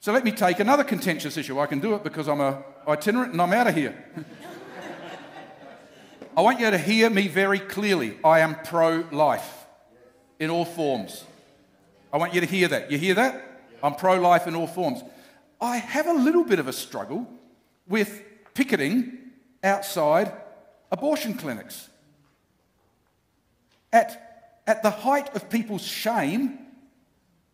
So 0.00 0.12
let 0.12 0.24
me 0.24 0.32
take 0.32 0.58
another 0.58 0.82
contentious 0.82 1.36
issue. 1.36 1.60
I 1.60 1.66
can 1.66 1.78
do 1.78 1.94
it 1.94 2.02
because 2.02 2.28
I'm 2.28 2.40
a 2.40 2.64
itinerant 2.88 3.32
and 3.32 3.40
I'm 3.40 3.52
out 3.52 3.68
of 3.68 3.74
here. 3.76 3.94
I 6.36 6.40
want 6.40 6.58
you 6.58 6.70
to 6.70 6.78
hear 6.78 7.08
me 7.08 7.28
very 7.28 7.60
clearly. 7.60 8.18
I 8.24 8.40
am 8.40 8.56
pro 8.64 9.04
life 9.12 9.64
in 10.40 10.50
all 10.50 10.64
forms. 10.64 11.24
I 12.12 12.16
want 12.16 12.34
you 12.34 12.40
to 12.40 12.46
hear 12.46 12.68
that. 12.68 12.90
You 12.90 12.98
hear 12.98 13.14
that? 13.14 13.44
I'm 13.82 13.94
pro 13.94 14.20
life 14.20 14.46
in 14.46 14.56
all 14.56 14.66
forms. 14.66 15.02
I 15.62 15.76
have 15.76 16.08
a 16.08 16.12
little 16.12 16.42
bit 16.42 16.58
of 16.58 16.66
a 16.66 16.72
struggle 16.72 17.24
with 17.86 18.20
picketing 18.52 19.16
outside 19.62 20.32
abortion 20.90 21.34
clinics. 21.34 21.88
At, 23.92 24.60
at 24.66 24.82
the 24.82 24.90
height 24.90 25.32
of 25.36 25.48
people's 25.48 25.86
shame, 25.86 26.58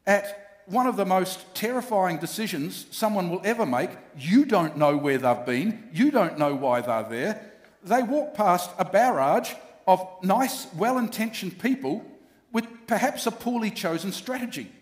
at 0.07 0.63
one 0.65 0.87
of 0.87 0.97
the 0.97 1.05
most 1.05 1.55
terrifying 1.55 2.17
decisions 2.17 2.87
someone 2.91 3.29
will 3.29 3.43
ever 3.45 3.67
make, 3.67 3.91
you 4.17 4.47
don't 4.47 4.79
know 4.79 4.97
where 4.97 5.19
they've 5.19 5.45
been, 5.45 5.91
you 5.93 6.11
don't 6.11 6.39
know 6.39 6.55
why 6.55 6.81
they're 6.81 7.09
there. 7.11 7.53
They 7.83 8.03
walk 8.03 8.33
past 8.35 8.71
a 8.79 8.87
barrage 8.87 9.53
of 9.87 10.07
nice, 10.23 10.67
well 10.75 10.97
intentioned 10.97 11.59
people 11.59 12.07
with 12.53 12.67
perhaps 12.87 13.27
a 13.27 13.31
poorly 13.31 13.71
chosen 13.71 14.13
strategy. 14.13 14.73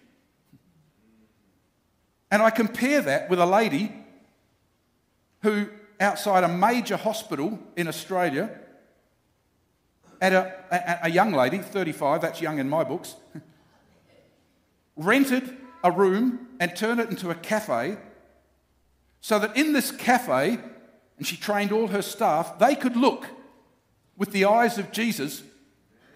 And 2.37 2.42
I 2.42 2.51
compare 2.51 3.01
that 3.01 3.31
with 3.31 3.38
a 3.38 3.46
lady 3.46 3.90
who, 5.40 5.68
outside 5.99 6.44
a 6.44 6.49
major 6.49 6.99
hospital 6.99 7.59
in 7.77 7.88
Australia, 7.88 8.51
at 10.20 10.35
a, 10.35 10.53
a, 10.70 11.07
a 11.07 11.11
young 11.11 11.33
lady, 11.33 11.57
35, 11.57 12.20
that's 12.20 12.42
young 12.42 12.59
in 12.59 12.68
my 12.68 12.85
books, 12.85 13.14
rented 14.96 15.57
a 15.83 15.90
room 15.90 16.49
and 16.61 16.77
turned 16.77 17.01
it 17.01 17.09
into 17.09 17.31
a 17.31 17.35
cafe 17.35 17.96
so 19.22 19.38
that 19.38 19.57
in 19.57 19.72
this 19.72 19.90
cafe, 19.90 20.59
and 21.16 21.27
she 21.27 21.38
trained 21.38 21.72
all 21.72 21.87
her 21.87 22.03
staff, 22.03 22.59
they 22.59 22.77
could 22.77 22.99
look 22.99 23.29
with 24.14 24.33
the 24.33 24.44
eyes 24.44 24.77
of 24.77 24.92
Jesus 24.92 25.42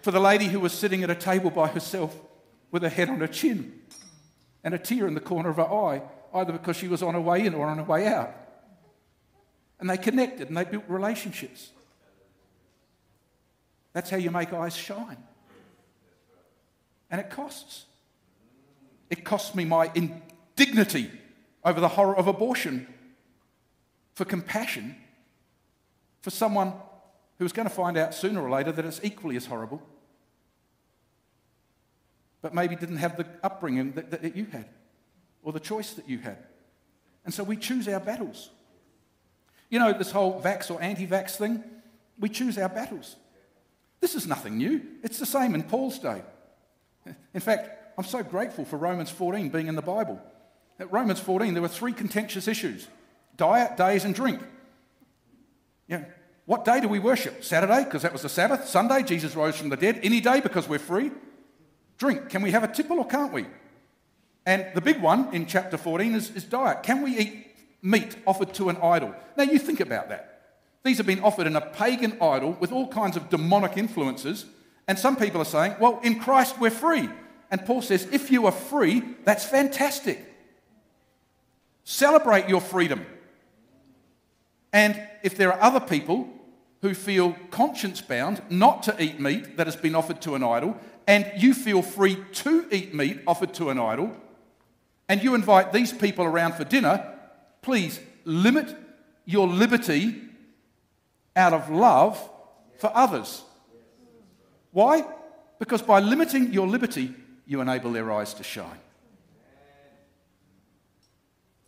for 0.03 0.11
the 0.11 0.19
lady 0.19 0.45
who 0.45 0.59
was 0.59 0.71
sitting 0.71 1.01
at 1.01 1.09
a 1.09 1.15
table 1.15 1.49
by 1.49 1.67
herself 1.67 2.15
with 2.69 2.83
her 2.83 2.89
head 2.89 3.09
on 3.09 3.21
her 3.21 3.27
chin 3.27 3.80
and 4.63 4.73
a 4.73 4.77
tear 4.77 5.07
in 5.07 5.13
the 5.13 5.19
corner 5.19 5.49
of 5.49 5.57
her 5.57 5.63
eye, 5.63 6.01
either 6.33 6.53
because 6.53 6.77
she 6.77 6.87
was 6.87 7.01
on 7.01 7.13
her 7.13 7.21
way 7.21 7.45
in 7.45 7.53
or 7.53 7.67
on 7.67 7.77
her 7.77 7.83
way 7.83 8.07
out. 8.07 8.33
And 9.79 9.89
they 9.89 9.97
connected 9.97 10.47
and 10.47 10.57
they 10.57 10.63
built 10.63 10.83
relationships. 10.87 11.71
That's 13.93 14.09
how 14.09 14.17
you 14.17 14.31
make 14.31 14.53
eyes 14.53 14.75
shine. 14.75 15.17
And 17.09 17.19
it 17.19 17.29
costs. 17.29 17.85
It 19.09 19.25
costs 19.25 19.55
me 19.55 19.65
my 19.65 19.91
indignity 19.93 21.11
over 21.65 21.81
the 21.81 21.89
horror 21.89 22.15
of 22.15 22.27
abortion 22.27 22.87
for 24.13 24.23
compassion 24.23 24.95
for 26.21 26.29
someone 26.29 26.73
who's 27.39 27.51
going 27.51 27.67
to 27.67 27.73
find 27.73 27.97
out 27.97 28.13
sooner 28.13 28.41
or 28.41 28.49
later 28.49 28.71
that 28.71 28.85
it's 28.85 29.01
equally 29.03 29.35
as 29.35 29.47
horrible 29.47 29.81
but 32.41 32.53
maybe 32.53 32.75
didn't 32.75 32.97
have 32.97 33.17
the 33.17 33.25
upbringing 33.43 33.93
that, 33.93 34.11
that, 34.11 34.35
you 34.35 34.45
had 34.45 34.65
or 35.43 35.51
the 35.53 35.59
choice 35.59 35.93
that 35.93 36.09
you 36.09 36.17
had. 36.17 36.37
And 37.23 37.33
so 37.33 37.43
we 37.43 37.55
choose 37.55 37.87
our 37.87 37.99
battles. 37.99 38.49
You 39.69 39.79
know, 39.79 39.93
this 39.93 40.11
whole 40.11 40.41
vax 40.41 40.71
or 40.71 40.81
anti 40.81 41.07
vax 41.07 41.35
thing, 41.35 41.63
we 42.19 42.29
choose 42.29 42.57
our 42.57 42.69
battles. 42.69 43.15
This 43.99 44.15
is 44.15 44.27
nothing 44.27 44.57
new. 44.57 44.81
It's 45.03 45.19
the 45.19 45.25
same 45.25 45.53
in 45.53 45.63
Paul's 45.63 45.99
day. 45.99 46.23
In 47.33 47.41
fact, 47.41 47.69
I'm 47.97 48.03
so 48.03 48.23
grateful 48.23 48.65
for 48.65 48.77
Romans 48.77 49.11
14 49.11 49.49
being 49.49 49.67
in 49.67 49.75
the 49.75 49.81
Bible. 49.81 50.19
At 50.79 50.91
Romans 50.91 51.19
14, 51.19 51.53
there 51.53 51.61
were 51.61 51.67
three 51.67 51.93
contentious 51.93 52.47
issues 52.47 52.87
diet, 53.37 53.77
days, 53.77 54.03
and 54.03 54.13
drink. 54.13 54.41
Yeah. 55.87 56.05
What 56.45 56.65
day 56.65 56.81
do 56.81 56.87
we 56.87 56.99
worship? 56.99 57.43
Saturday, 57.43 57.83
because 57.83 58.01
that 58.01 58.11
was 58.11 58.23
the 58.23 58.29
Sabbath. 58.29 58.67
Sunday, 58.67 59.03
Jesus 59.03 59.35
rose 59.35 59.55
from 59.55 59.69
the 59.69 59.77
dead. 59.77 59.99
Any 60.03 60.19
day, 60.19 60.41
because 60.41 60.67
we're 60.67 60.79
free 60.79 61.11
drink. 62.01 62.29
Can 62.29 62.41
we 62.41 62.49
have 62.49 62.63
a 62.63 62.67
tipple 62.67 62.97
or 62.97 63.05
can't 63.05 63.31
we? 63.31 63.45
And 64.43 64.65
the 64.73 64.81
big 64.81 64.99
one 64.99 65.31
in 65.35 65.45
chapter 65.45 65.77
14 65.77 66.15
is, 66.15 66.35
is 66.35 66.43
diet. 66.43 66.81
Can 66.81 67.03
we 67.03 67.15
eat 67.15 67.55
meat 67.83 68.15
offered 68.25 68.55
to 68.55 68.69
an 68.69 68.77
idol? 68.77 69.13
Now, 69.37 69.43
you 69.43 69.59
think 69.59 69.79
about 69.79 70.09
that. 70.09 70.55
These 70.83 70.97
have 70.97 71.05
been 71.05 71.19
offered 71.19 71.45
in 71.45 71.55
a 71.55 71.61
pagan 71.61 72.17
idol 72.19 72.57
with 72.59 72.71
all 72.71 72.87
kinds 72.87 73.17
of 73.17 73.29
demonic 73.29 73.77
influences. 73.77 74.47
And 74.87 74.97
some 74.97 75.15
people 75.15 75.41
are 75.41 75.45
saying, 75.45 75.75
well, 75.79 75.99
in 76.01 76.19
Christ 76.19 76.59
we're 76.59 76.71
free. 76.71 77.07
And 77.51 77.63
Paul 77.67 77.83
says, 77.83 78.07
if 78.11 78.31
you 78.31 78.47
are 78.47 78.51
free, 78.51 79.03
that's 79.23 79.45
fantastic. 79.45 80.25
Celebrate 81.83 82.49
your 82.49 82.61
freedom. 82.61 83.05
And 84.73 84.99
if 85.21 85.37
there 85.37 85.53
are 85.53 85.61
other 85.61 85.79
people 85.79 86.27
who 86.81 86.95
feel 86.95 87.35
conscience 87.51 88.01
bound 88.01 88.41
not 88.49 88.81
to 88.83 89.03
eat 89.03 89.19
meat 89.19 89.57
that 89.57 89.67
has 89.67 89.75
been 89.75 89.93
offered 89.93 90.19
to 90.21 90.33
an 90.33 90.43
idol, 90.43 90.75
and 91.07 91.29
you 91.37 91.53
feel 91.53 91.81
free 91.81 92.17
to 92.33 92.67
eat 92.71 92.93
meat 92.93 93.21
offered 93.27 93.53
to 93.55 93.69
an 93.69 93.79
idol, 93.79 94.15
and 95.09 95.21
you 95.23 95.35
invite 95.35 95.73
these 95.73 95.91
people 95.91 96.25
around 96.25 96.53
for 96.53 96.63
dinner, 96.63 97.13
please 97.61 97.99
limit 98.23 98.75
your 99.25 99.47
liberty 99.47 100.21
out 101.35 101.53
of 101.53 101.69
love 101.69 102.17
for 102.77 102.91
others. 102.93 103.43
Why? 104.71 105.05
Because 105.59 105.81
by 105.81 105.99
limiting 105.99 106.53
your 106.53 106.67
liberty, 106.67 107.13
you 107.45 107.61
enable 107.61 107.91
their 107.91 108.11
eyes 108.11 108.33
to 108.35 108.43
shine. 108.43 108.79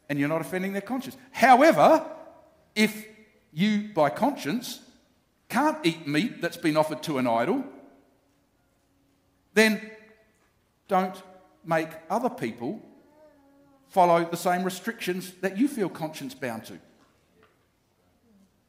And 0.10 0.20
you're 0.20 0.30
not 0.30 0.42
offending 0.42 0.74
their 0.74 0.82
conscience. 0.82 1.18
However, 1.32 2.06
if 2.76 3.08
you, 3.52 3.90
by 3.94 4.10
conscience, 4.10 4.80
can't 5.50 5.78
eat 5.84 6.08
meat 6.08 6.42
that's 6.42 6.58
been 6.58 6.78
offered 6.78 7.04
to 7.04 7.18
an 7.18 7.28
idol, 7.28 7.64
then 9.54 9.92
don't 10.88 11.22
make 11.66 11.90
other 12.10 12.30
people 12.30 12.82
follow 13.88 14.26
the 14.26 14.38
same 14.38 14.64
restrictions 14.64 15.32
that 15.42 15.58
you 15.58 15.68
feel 15.68 15.90
conscience 15.90 16.34
bound 16.34 16.66
to. 16.66 16.80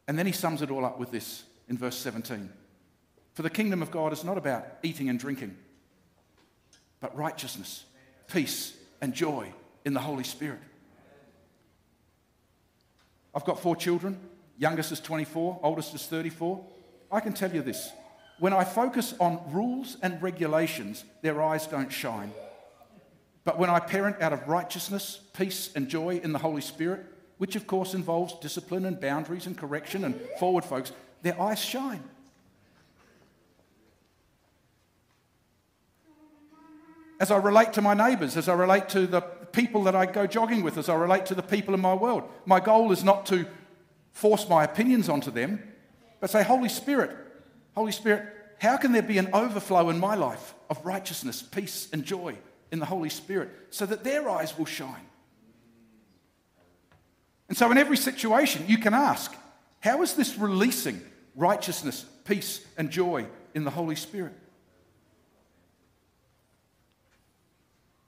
And 0.07 0.19
then 0.19 0.27
he 0.27 0.33
sums 0.33 0.61
it 0.63 0.71
all 0.71 0.85
up 0.85 0.99
with 0.99 1.11
this 1.11 1.45
in 1.69 1.79
verse 1.79 1.97
17 1.97 2.51
For 3.33 3.43
the 3.43 3.51
kingdom 3.51 3.83
of 3.83 3.91
God 3.91 4.13
is 4.13 4.23
not 4.23 4.37
about 4.37 4.67
eating 4.83 5.09
and 5.09 5.19
drinking, 5.19 5.57
but 7.01 7.17
righteousness, 7.17 7.85
peace, 8.29 8.77
and 9.01 9.15
joy 9.15 9.53
in 9.85 9.95
the 9.95 10.01
Holy 10.01 10.25
Spirit. 10.25 10.61
I've 13.35 13.45
got 13.45 13.61
four 13.61 13.77
children. 13.77 14.19
Youngest 14.59 14.93
is 14.93 15.01
24, 15.01 15.61
oldest 15.63 15.95
is 15.95 16.07
34. 16.07 16.65
I 17.11 17.21
can 17.21 17.33
tell 17.33 17.53
you 17.53 17.63
this 17.63 17.91
when 18.39 18.53
I 18.53 18.65
focus 18.65 19.15
on 19.21 19.41
rules 19.53 19.97
and 20.03 20.21
regulations, 20.23 21.05
their 21.23 21.43
eyes 21.43 21.67
don't 21.67 21.93
shine. 21.93 22.33
But 23.45 23.59
when 23.59 23.71
I 23.71 23.79
parent 23.79 24.21
out 24.21 24.33
of 24.33 24.49
righteousness, 24.49 25.21
peace, 25.35 25.71
and 25.77 25.89
joy 25.89 26.21
in 26.23 26.33
the 26.33 26.39
Holy 26.39 26.63
Spirit, 26.63 27.05
which 27.39 27.57
of 27.57 27.67
course 27.67 27.95
involves 27.95 28.39
discipline 28.41 28.85
and 28.85 29.01
boundaries 29.01 29.47
and 29.47 29.57
correction 29.57 30.05
and 30.05 30.19
forward 30.39 30.65
folks, 30.65 30.93
their 31.23 31.41
eyes 31.41 31.59
shine. 31.59 32.03
As 37.21 37.31
I 37.31 37.37
relate 37.37 37.73
to 37.75 37.83
my 37.83 37.95
neighbours, 37.95 38.37
as 38.37 38.49
I 38.49 38.55
relate 38.55 38.89
to 38.91 39.07
the 39.07 39.21
people 39.21 39.85
that 39.85 39.95
I 39.95 40.07
go 40.07 40.27
jogging 40.27 40.63
with, 40.63 40.79
as 40.79 40.89
I 40.89 40.95
relate 40.95 41.27
to 41.27 41.35
the 41.35 41.43
people 41.43 41.75
in 41.75 41.81
my 41.81 41.95
world, 41.95 42.29
my 42.45 42.61
goal 42.61 42.93
is 42.93 43.05
not 43.05 43.27
to 43.27 43.47
force 44.13 44.49
my 44.49 44.65
opinions 44.65 45.09
onto 45.09 45.31
them, 45.31 45.63
but 46.21 46.31
say, 46.31 46.43
Holy 46.43 46.69
Spirit, 46.69 47.17
Holy 47.75 47.93
Spirit, 47.93 48.27
how 48.59 48.77
can 48.77 48.93
there 48.93 49.03
be 49.03 49.19
an 49.19 49.31
overflow 49.33 49.91
in 49.91 49.99
my 49.99 50.15
life 50.15 50.55
of 50.71 50.85
righteousness, 50.87 51.43
peace, 51.43 51.89
and 51.93 52.05
joy 52.05 52.37
in 52.71 52.79
the 52.79 52.87
Holy 52.87 53.09
Spirit 53.09 53.51
so 53.71 53.85
that 53.87 54.05
their 54.05 54.29
eyes 54.29 54.57
will 54.57 54.65
shine? 54.65 55.07
And 57.49 57.59
so, 57.59 57.71
in 57.71 57.79
every 57.79 57.97
situation, 57.97 58.65
you 58.69 58.79
can 58.79 58.95
ask, 58.95 59.35
how 59.81 60.03
is 60.03 60.15
this 60.15 60.39
releasing 60.39 61.01
righteousness, 61.37 62.07
peace, 62.25 62.65
and 62.79 62.91
joy 62.91 63.27
in 63.55 63.65
the 63.65 63.71
Holy 63.71 63.97
Spirit? 63.97 64.33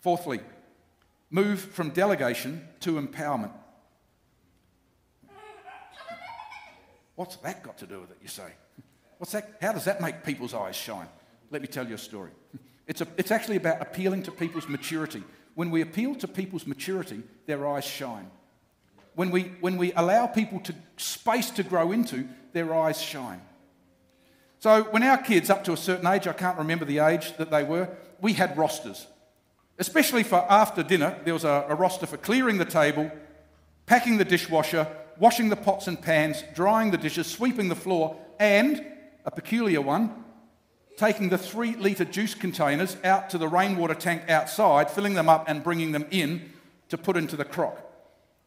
Fourthly, 0.01 0.41
move 1.31 1.61
from 1.61 1.91
delegation 1.91 2.67
to 2.81 3.01
empowerment. 3.01 3.53
What's 7.17 7.37
that 7.37 7.63
got 7.63 7.79
to 7.79 7.87
do 7.87 8.01
with 8.01 8.11
it, 8.11 8.19
you 8.23 8.29
say? 8.29 8.53
What's 9.19 9.33
that? 9.33 9.57
How 9.61 9.73
does 9.73 9.85
that 9.85 10.01
make 10.01 10.25
people's 10.25 10.55
eyes 10.55 10.77
shine? 10.77 11.09
Let 11.51 11.63
me 11.63 11.69
tell 11.69 11.87
you 11.87 11.95
a 11.95 11.99
story. 11.99 12.31
It's, 12.89 13.01
a, 13.01 13.09
it's 13.17 13.33
actually 13.33 13.57
about 13.57 13.83
appealing 13.83 14.23
to 14.23 14.31
people's 14.31 14.69
maturity. 14.69 15.25
When 15.57 15.73
we 15.73 15.81
appeal 15.81 16.15
to 16.15 16.29
people's 16.29 16.69
maturity, 16.69 17.25
their 17.47 17.67
eyes 17.67 17.85
shine. 17.85 18.31
When 19.17 19.33
we, 19.33 19.55
when 19.61 19.77
we 19.77 19.93
allow 19.95 20.29
people 20.29 20.61
to 20.61 20.75
space 20.97 21.51
to 21.51 21.65
grow 21.65 21.91
into, 21.91 22.29
their 22.53 22.73
eyes 22.73 23.01
shine. 23.03 23.41
So 24.61 24.85
when 24.85 25.03
our 25.03 25.19
kids, 25.19 25.51
up 25.51 25.65
to 25.65 25.73
a 25.73 25.77
certain 25.77 26.07
age, 26.07 26.29
I 26.29 26.33
can't 26.33 26.59
remember 26.59 26.85
the 26.85 27.01
age 27.01 27.37
that 27.39 27.51
they 27.51 27.65
were, 27.65 27.89
we 28.21 28.35
had 28.35 28.57
rosters. 28.57 29.07
Especially 29.79 30.23
for 30.23 30.47
after 30.49 30.83
dinner, 30.83 31.19
there 31.25 31.35
was 31.35 31.45
a, 31.45 31.67
a 31.69 31.75
roster 31.75 32.07
for 32.07 32.17
clearing 32.17 32.59
the 32.59 32.65
table, 32.65 33.11
packing 33.87 34.19
the 34.19 34.25
dishwasher, 34.25 34.87
washing 35.19 35.49
the 35.49 35.57
pots 35.57 35.87
and 35.89 36.01
pans, 36.01 36.45
drying 36.55 36.91
the 36.91 36.99
dishes, 36.99 37.27
sweeping 37.27 37.69
the 37.69 37.75
floor, 37.75 38.17
and 38.39 38.85
a 39.27 39.31
peculiar 39.31 39.81
one, 39.81 40.25
taking 40.97 41.29
the 41.29 41.37
three 41.37 41.75
litre 41.77 42.05
juice 42.05 42.35
containers 42.35 42.97
out 43.05 43.29
to 43.31 43.39
the 43.39 43.49
rainwater 43.49 43.95
tank 43.95 44.23
outside, 44.31 44.91
filling 44.91 45.15
them 45.15 45.29
up 45.29 45.49
and 45.49 45.63
bringing 45.63 45.93
them 45.93 46.07
in 46.11 46.53
to 46.89 46.97
put 46.97 47.17
into 47.17 47.37
the 47.37 47.45
crock, 47.45 47.79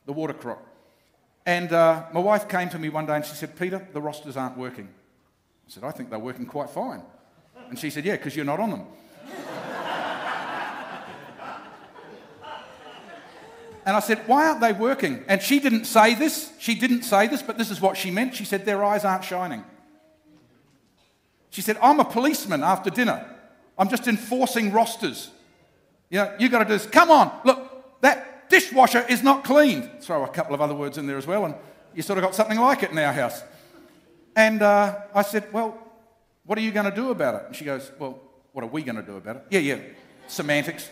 the 0.05 0.13
water 0.13 0.33
crock. 0.33 0.65
And 1.45 1.73
uh, 1.73 2.05
my 2.13 2.19
wife 2.21 2.47
came 2.47 2.69
to 2.69 2.79
me 2.79 2.89
one 2.89 3.05
day 3.05 3.17
and 3.17 3.25
she 3.25 3.35
said, 3.35 3.57
Peter, 3.59 3.85
the 3.93 4.01
rosters 4.01 4.37
aren't 4.37 4.57
working. 4.57 4.87
I 5.67 5.71
said, 5.71 5.83
I 5.83 5.91
think 5.91 6.09
they're 6.09 6.17
working 6.17 6.45
quite 6.45 6.69
fine. 6.69 7.03
And 7.69 7.77
she 7.77 7.89
said, 7.89 8.05
Yeah, 8.05 8.15
because 8.15 8.35
you're 8.35 8.45
not 8.45 8.59
on 8.59 8.71
them. 8.71 8.85
And 13.85 13.95
I 13.95 14.01
said, 14.01 14.19
Why 14.27 14.47
aren't 14.47 14.61
they 14.61 14.73
working? 14.73 15.23
And 15.27 15.41
she 15.41 15.59
didn't 15.59 15.85
say 15.85 16.13
this. 16.13 16.51
She 16.59 16.75
didn't 16.75 17.03
say 17.03 17.25
this, 17.25 17.41
but 17.41 17.57
this 17.57 17.71
is 17.71 17.81
what 17.81 17.97
she 17.97 18.11
meant. 18.11 18.35
She 18.35 18.45
said, 18.45 18.65
Their 18.65 18.83
eyes 18.83 19.03
aren't 19.03 19.23
shining. 19.23 19.63
She 21.49 21.61
said, 21.61 21.77
I'm 21.81 21.99
a 21.99 22.05
policeman 22.05 22.63
after 22.63 22.89
dinner. 22.89 23.25
I'm 23.77 23.89
just 23.89 24.07
enforcing 24.07 24.71
rosters. 24.71 25.29
You 26.09 26.19
know, 26.19 26.35
you 26.39 26.49
got 26.49 26.59
to 26.59 26.65
do 26.65 26.73
this. 26.73 26.85
Come 26.85 27.11
on, 27.11 27.31
look, 27.43 28.01
that 28.01 28.49
dishwasher 28.49 29.05
is 29.09 29.23
not 29.23 29.43
cleaned. 29.43 29.89
Throw 30.01 30.23
a 30.23 30.27
couple 30.27 30.53
of 30.53 30.61
other 30.61 30.75
words 30.75 30.97
in 30.97 31.07
there 31.07 31.17
as 31.17 31.27
well, 31.27 31.45
and 31.45 31.55
you 31.93 32.01
sort 32.01 32.17
of 32.17 32.23
got 32.23 32.35
something 32.35 32.59
like 32.59 32.83
it 32.83 32.91
in 32.91 32.97
our 32.97 33.13
house. 33.13 33.41
And 34.35 34.61
uh, 34.61 34.99
I 35.13 35.21
said, 35.21 35.51
Well, 35.51 35.77
what 36.45 36.57
are 36.57 36.61
you 36.61 36.71
going 36.71 36.89
to 36.89 36.95
do 36.95 37.11
about 37.11 37.35
it? 37.35 37.43
And 37.47 37.55
she 37.55 37.65
goes, 37.65 37.91
Well, 37.99 38.19
what 38.51 38.63
are 38.63 38.67
we 38.67 38.83
going 38.83 38.95
to 38.95 39.03
do 39.03 39.17
about 39.17 39.37
it? 39.37 39.43
Yeah, 39.49 39.59
yeah, 39.59 39.79
semantics. 40.27 40.89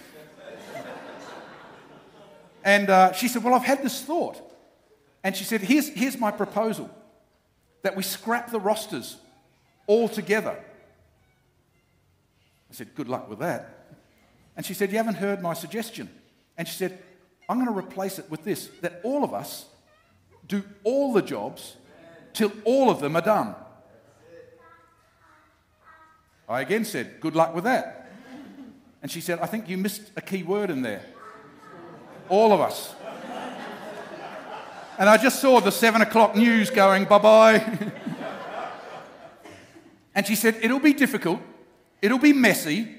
and 2.63 2.89
uh, 2.89 3.13
she 3.13 3.27
said, 3.27 3.43
Well, 3.43 3.53
I've 3.53 3.63
had 3.63 3.83
this 3.83 4.01
thought. 4.01 4.41
And 5.23 5.35
she 5.35 5.43
said, 5.43 5.59
here's, 5.59 5.89
here's 5.89 6.17
my 6.17 6.31
proposal 6.31 6.89
that 7.81 7.97
we 7.97 8.03
scrap 8.03 8.49
the 8.49 8.61
rosters 8.61 9.17
altogether. 9.88 10.58
I 12.69 12.73
said, 12.73 12.93
Good 12.95 13.08
luck 13.08 13.30
with 13.30 13.39
that. 13.39 13.95
And 14.56 14.65
she 14.65 14.73
said, 14.73 14.91
You 14.91 14.97
haven't 14.97 15.15
heard 15.15 15.41
my 15.41 15.54
suggestion. 15.54 16.10
And 16.58 16.67
she 16.67 16.76
said, 16.76 17.00
I'm 17.50 17.63
going 17.63 17.71
to 17.71 17.78
replace 17.78 18.19
it 18.19 18.30
with 18.30 18.43
this 18.43 18.69
that 18.82 19.00
all 19.04 19.23
of 19.23 19.34
us 19.34 19.65
do 20.47 20.63
all 20.84 21.13
the 21.13 21.21
jobs 21.21 21.76
till 22.34 22.52
all 22.63 22.89
of 22.89 23.00
them 23.00 23.15
are 23.15 23.21
done. 23.21 23.56
I 26.50 26.62
again 26.62 26.86
said, 26.86 27.19
Good 27.19 27.36
luck 27.36 27.54
with 27.54 27.63
that. 27.65 28.10
And 29.02 29.12
she 29.12 29.21
said, 29.21 29.39
I 29.39 29.45
think 29.45 29.69
you 29.69 29.78
missed 29.78 30.12
a 30.15 30.21
key 30.21 30.43
word 30.43 30.69
in 30.69 30.82
there. 30.82 31.06
All 32.30 32.52
of 32.52 32.60
us. 32.60 32.93
And 35.00 35.08
I 35.08 35.17
just 35.17 35.39
saw 35.39 35.60
the 35.60 35.71
seven 35.71 36.02
o'clock 36.02 36.36
news 36.36 36.71
going, 36.71 37.06
bye 37.06 37.19
bye. 37.19 37.91
And 40.17 40.25
she 40.25 40.36
said, 40.36 40.58
It'll 40.63 40.80
be 40.80 40.93
difficult, 40.93 41.39
it'll 42.01 42.17
be 42.17 42.34
messy, 42.34 42.89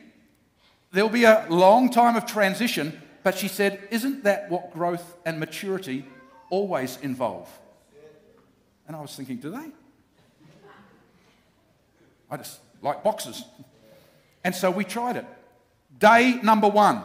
there'll 0.92 1.10
be 1.10 1.24
a 1.24 1.46
long 1.50 1.90
time 1.90 2.14
of 2.14 2.26
transition, 2.26 3.02
but 3.24 3.36
she 3.36 3.48
said, 3.48 3.88
Isn't 3.90 4.22
that 4.22 4.48
what 4.48 4.72
growth 4.72 5.16
and 5.26 5.40
maturity 5.40 6.06
always 6.48 6.96
involve? 7.02 7.48
And 8.86 8.94
I 8.94 9.00
was 9.00 9.16
thinking, 9.16 9.38
Do 9.38 9.50
they? 9.50 9.72
I 12.30 12.36
just 12.36 12.60
like 12.82 13.02
boxes. 13.02 13.42
And 14.44 14.54
so 14.54 14.70
we 14.70 14.84
tried 14.84 15.16
it. 15.16 15.26
Day 15.98 16.38
number 16.40 16.68
one. 16.68 17.02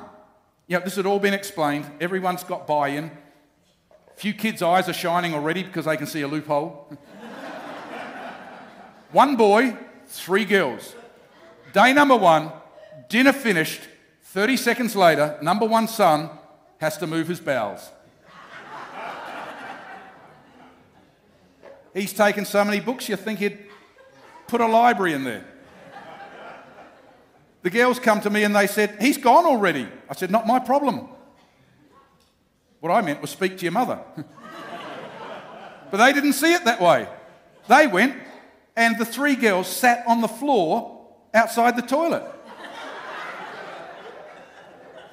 You 0.67 0.77
know, 0.77 0.85
this 0.85 0.95
had 0.95 1.07
all 1.07 1.19
been 1.19 1.33
explained. 1.33 1.85
Everyone's 1.99 2.43
got 2.43 2.67
buy 2.67 2.89
in. 2.89 3.05
A 3.05 4.15
few 4.15 4.33
kids' 4.33 4.61
eyes 4.61 4.87
are 4.87 4.93
shining 4.93 5.33
already 5.33 5.63
because 5.63 5.85
they 5.85 5.97
can 5.97 6.05
see 6.05 6.21
a 6.21 6.27
loophole. 6.27 6.95
one 9.11 9.35
boy 9.35 9.75
three 10.13 10.45
girls. 10.45 10.95
Day 11.73 11.93
number 11.93 12.15
one, 12.15 12.51
dinner 13.09 13.33
finished. 13.33 13.81
30 14.23 14.57
seconds 14.57 14.95
later, 14.95 15.37
number 15.41 15.65
one 15.65 15.87
son 15.87 16.29
has 16.79 16.97
to 16.97 17.07
move 17.07 17.27
his 17.27 17.39
bowels. 17.39 17.91
He's 21.93 22.13
taken 22.13 22.45
so 22.45 22.65
many 22.65 22.79
books, 22.79 23.07
you 23.07 23.15
think 23.15 23.39
he'd 23.39 23.59
put 24.47 24.61
a 24.61 24.67
library 24.67 25.13
in 25.13 25.23
there. 25.23 25.45
The 27.61 27.69
girls 27.69 27.99
come 27.99 28.19
to 28.21 28.29
me 28.29 28.43
and 28.43 28.55
they 28.55 28.67
said, 28.67 28.97
He's 28.99 29.17
gone 29.17 29.45
already. 29.45 29.87
I 30.09 30.15
said, 30.15 30.31
Not 30.31 30.45
my 30.45 30.59
problem. 30.59 31.07
What 32.81 32.91
I 32.91 33.01
meant 33.01 33.21
was 33.21 33.29
speak 33.29 33.57
to 33.59 33.63
your 33.63 33.71
mother. 33.71 33.99
but 35.91 35.97
they 35.97 36.11
didn't 36.11 36.33
see 36.33 36.53
it 36.53 36.65
that 36.65 36.81
way. 36.81 37.07
They 37.69 37.87
went, 37.87 38.15
and 38.75 38.97
the 38.97 39.05
three 39.05 39.35
girls 39.35 39.67
sat 39.67 40.03
on 40.07 40.21
the 40.21 40.27
floor 40.27 41.07
outside 41.33 41.75
the 41.75 41.81
toilet. 41.81 42.23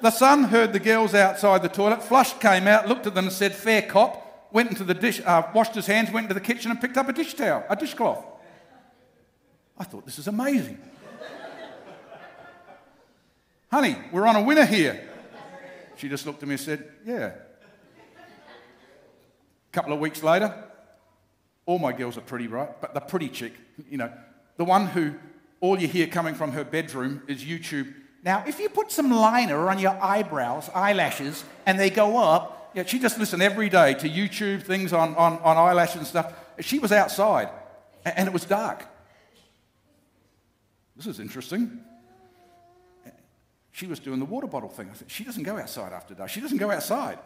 the 0.01 0.11
son 0.11 0.45
heard 0.45 0.73
the 0.73 0.79
girls 0.79 1.13
outside 1.13 1.61
the 1.61 1.69
toilet, 1.69 2.01
flushed, 2.03 2.39
came 2.39 2.67
out, 2.67 2.87
looked 2.87 3.07
at 3.07 3.13
them 3.13 3.25
and 3.25 3.33
said, 3.33 3.53
Fair 3.53 3.81
cop, 3.81 4.49
went 4.51 4.69
into 4.69 4.83
the 4.83 4.93
dish, 4.93 5.21
uh, 5.25 5.43
washed 5.53 5.75
his 5.75 5.85
hands, 5.85 6.11
went 6.11 6.25
into 6.25 6.33
the 6.33 6.39
kitchen 6.39 6.71
and 6.71 6.81
picked 6.81 6.97
up 6.97 7.07
a 7.07 7.13
dish 7.13 7.33
towel, 7.33 7.63
a 7.69 7.75
dishcloth. 7.75 8.25
I 9.77 9.83
thought, 9.83 10.05
this 10.05 10.19
is 10.19 10.27
amazing. 10.27 10.79
Honey, 13.71 13.95
we're 14.11 14.27
on 14.27 14.35
a 14.35 14.41
winner 14.41 14.65
here. 14.65 15.07
She 15.95 16.09
just 16.09 16.25
looked 16.25 16.43
at 16.43 16.49
me 16.49 16.55
and 16.55 16.61
said, 16.61 16.91
Yeah. 17.05 17.31
A 18.17 19.71
couple 19.71 19.93
of 19.93 19.99
weeks 19.99 20.21
later, 20.21 20.53
all 21.65 21.79
my 21.79 21.93
girls 21.93 22.17
are 22.17 22.21
pretty, 22.21 22.47
right? 22.47 22.69
But 22.81 22.93
the 22.93 22.99
pretty 22.99 23.29
chick, 23.29 23.53
you 23.89 23.97
know, 23.97 24.11
the 24.57 24.65
one 24.65 24.87
who 24.87 25.13
all 25.59 25.79
you 25.79 25.87
hear 25.87 26.07
coming 26.07 26.35
from 26.35 26.51
her 26.51 26.63
bedroom 26.63 27.21
is 27.27 27.43
YouTube. 27.43 27.93
Now, 28.23 28.43
if 28.47 28.59
you 28.59 28.69
put 28.69 28.91
some 28.91 29.11
liner 29.11 29.69
on 29.69 29.79
your 29.79 29.97
eyebrows, 30.01 30.69
eyelashes, 30.73 31.43
and 31.65 31.79
they 31.79 31.89
go 31.89 32.17
up, 32.17 32.71
yeah, 32.73 32.83
she 32.83 32.99
just 32.99 33.19
listened 33.19 33.41
every 33.41 33.69
day 33.69 33.93
to 33.95 34.09
YouTube 34.09 34.63
things 34.63 34.93
on, 34.93 35.15
on, 35.15 35.39
on 35.39 35.57
eyelashes 35.57 35.97
and 35.97 36.07
stuff. 36.07 36.33
She 36.59 36.79
was 36.79 36.91
outside, 36.91 37.49
and 38.05 38.27
it 38.27 38.33
was 38.33 38.45
dark. 38.45 38.85
This 40.95 41.07
is 41.07 41.19
interesting. 41.19 41.79
She 43.71 43.87
was 43.87 43.99
doing 43.99 44.19
the 44.19 44.25
water 44.25 44.47
bottle 44.47 44.69
thing. 44.69 44.89
I 44.91 44.95
said, 44.95 45.09
she 45.09 45.23
doesn't 45.23 45.43
go 45.43 45.57
outside 45.57 45.93
after 45.93 46.13
dark. 46.13 46.29
She 46.29 46.41
doesn't 46.41 46.57
go 46.57 46.69
outside. 46.69 47.17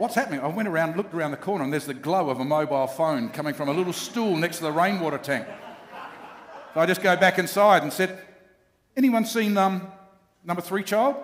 What's 0.00 0.14
happening? 0.14 0.40
I 0.40 0.46
went 0.46 0.66
around, 0.66 0.96
looked 0.96 1.12
around 1.12 1.32
the 1.32 1.36
corner, 1.36 1.62
and 1.62 1.70
there's 1.70 1.84
the 1.84 1.92
glow 1.92 2.30
of 2.30 2.40
a 2.40 2.44
mobile 2.44 2.86
phone 2.86 3.28
coming 3.28 3.52
from 3.52 3.68
a 3.68 3.72
little 3.74 3.92
stool 3.92 4.34
next 4.34 4.56
to 4.56 4.62
the 4.62 4.72
rainwater 4.72 5.18
tank. 5.18 5.46
So 6.72 6.80
I 6.80 6.86
just 6.86 7.02
go 7.02 7.14
back 7.18 7.38
inside 7.38 7.82
and 7.82 7.92
said, 7.92 8.18
Anyone 8.96 9.26
seen 9.26 9.58
um, 9.58 9.92
number 10.42 10.62
three 10.62 10.84
child? 10.84 11.16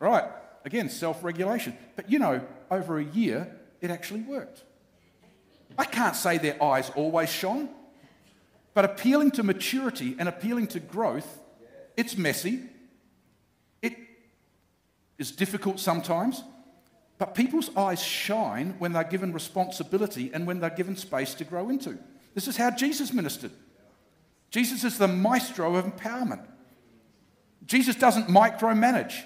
Right, 0.00 0.24
again, 0.64 0.88
self 0.88 1.22
regulation. 1.22 1.78
But 1.94 2.10
you 2.10 2.18
know, 2.18 2.44
over 2.68 2.98
a 2.98 3.04
year, 3.04 3.56
it 3.80 3.92
actually 3.92 4.22
worked. 4.22 4.64
I 5.78 5.84
can't 5.84 6.16
say 6.16 6.38
their 6.38 6.60
eyes 6.60 6.90
always 6.96 7.30
shone, 7.30 7.68
but 8.74 8.84
appealing 8.84 9.30
to 9.32 9.44
maturity 9.44 10.16
and 10.18 10.28
appealing 10.28 10.66
to 10.66 10.80
growth, 10.80 11.38
it's 11.96 12.16
messy. 12.16 12.64
It 13.82 13.96
is 15.16 15.30
difficult 15.30 15.78
sometimes. 15.78 16.42
But 17.18 17.34
people's 17.34 17.74
eyes 17.76 18.02
shine 18.02 18.74
when 18.78 18.92
they're 18.92 19.04
given 19.04 19.32
responsibility 19.32 20.30
and 20.32 20.46
when 20.46 20.60
they're 20.60 20.70
given 20.70 20.96
space 20.96 21.34
to 21.34 21.44
grow 21.44 21.68
into. 21.68 21.98
This 22.34 22.48
is 22.48 22.56
how 22.56 22.70
Jesus 22.70 23.12
ministered. 23.12 23.52
Jesus 24.50 24.84
is 24.84 24.98
the 24.98 25.08
maestro 25.08 25.76
of 25.76 25.84
empowerment. 25.84 26.44
Jesus 27.66 27.96
doesn't 27.96 28.28
micromanage. 28.28 29.22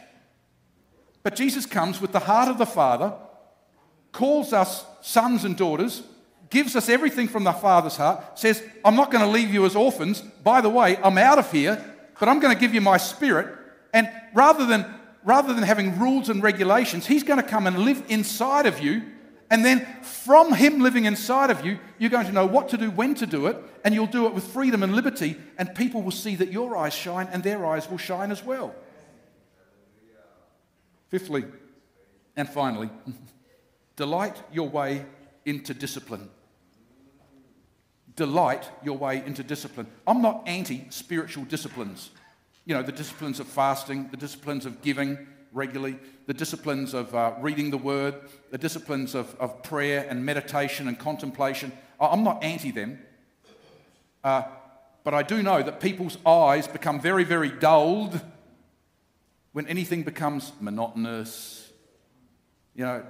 But 1.23 1.35
Jesus 1.35 1.67
comes 1.67 2.01
with 2.01 2.13
the 2.13 2.21
heart 2.21 2.49
of 2.49 2.59
the 2.59 2.67
Father, 2.67 3.13
calls 4.13 4.53
us 4.53 4.85
sons 5.03 5.45
and 5.45 5.57
daughters, 5.57 6.03
gives 6.51 6.77
us 6.77 6.89
everything 6.89 7.27
from 7.27 7.45
the 7.45 7.53
Father's 7.53 7.97
heart, 7.97 8.39
says, 8.39 8.63
I'm 8.85 8.95
not 8.95 9.11
going 9.11 9.25
to 9.25 9.31
leave 9.31 9.53
you 9.53 9.65
as 9.65 9.75
orphans. 9.75 10.21
By 10.21 10.61
the 10.61 10.69
way, 10.69 10.97
I'm 10.99 11.19
out 11.19 11.39
of 11.39 11.51
here, 11.51 11.83
but 12.21 12.29
I'm 12.29 12.39
going 12.39 12.55
to 12.55 12.61
give 12.61 12.75
you 12.75 12.81
my 12.81 12.97
spirit. 12.97 13.59
And 13.93 14.09
rather 14.35 14.67
than, 14.67 14.87
rather 15.27 15.53
than 15.53 15.65
having 15.65 15.99
rules 15.99 16.31
and 16.31 16.43
regulations, 16.43 17.07
He's 17.07 17.25
going 17.25 17.43
to 17.43 17.47
come 17.47 17.67
and 17.67 17.81
live 17.81 18.03
inside 18.09 18.65
of 18.65 18.81
you. 18.81 19.03
And 19.51 19.65
then 19.65 19.85
from 20.03 20.55
Him 20.55 20.81
living 20.81 21.05
inside 21.05 21.51
of 21.51 21.67
you, 21.67 21.79
you're 21.99 22.11
going 22.11 22.27
to 22.27 22.33
know 22.33 22.47
what 22.47 22.71
to 22.71 22.79
do, 22.79 22.91
when 22.91 23.15
to 23.17 23.27
do 23.27 23.49
it, 23.49 23.59
and 23.85 23.93
you'll 23.93 24.07
do 24.07 24.27
it 24.27 24.35
with 24.35 24.45
freedom 24.45 24.83
and 24.83 24.95
liberty. 24.95 25.37
And 25.59 25.75
people 25.75 26.01
will 26.01 26.13
see 26.13 26.37
that 26.37 26.53
your 26.53 26.77
eyes 26.77 26.95
shine 26.95 27.29
and 27.33 27.43
their 27.43 27.67
eyes 27.67 27.91
will 27.91 27.99
shine 27.99 28.31
as 28.31 28.43
well. 28.43 28.75
Fifthly, 31.09 31.45
and 32.37 32.49
finally, 32.49 32.89
delight 33.97 34.41
your 34.53 34.69
way 34.69 35.05
into 35.45 35.75
discipline. 35.75 36.31
Delight 38.15 38.69
your 38.83 38.97
way 38.97 39.23
into 39.27 39.43
discipline. 39.43 39.89
I'm 40.07 40.23
not 40.23 40.45
anti 40.47 40.87
spiritual 40.91 41.45
disciplines. 41.45 42.11
You 42.67 42.75
know, 42.75 42.83
the 42.83 42.93
disciplines 42.93 43.41
of 43.41 43.47
fasting, 43.47 44.09
the 44.11 44.17
disciplines 44.19 44.67
of 44.67 44.83
giving 44.83 45.27
regularly, 45.53 45.99
the 46.27 46.35
disciplines 46.35 46.93
of 46.93 47.15
uh, 47.15 47.33
reading 47.41 47.71
the 47.71 47.79
word, 47.79 48.15
the 48.51 48.59
disciplines 48.59 49.15
of, 49.15 49.35
of 49.41 49.63
prayer 49.63 50.07
and 50.09 50.27
meditation 50.27 50.87
and 50.87 50.99
contemplation. 50.99 51.73
I'm 51.99 52.25
not 52.25 52.45
anti 52.45 52.73
them. 52.73 52.99
Uh, 54.23 54.43
but 55.05 55.15
I 55.15 55.23
do 55.23 55.43
know 55.43 55.63
that 55.63 55.81
people's 55.81 56.19
eyes 56.27 56.67
become 56.67 57.01
very, 57.01 57.23
very 57.23 57.49
dulled 57.49 58.21
when 59.53 59.67
anything 59.69 60.03
becomes 60.03 60.53
monotonous, 60.61 61.73
you 62.75 62.85
know, 62.85 63.03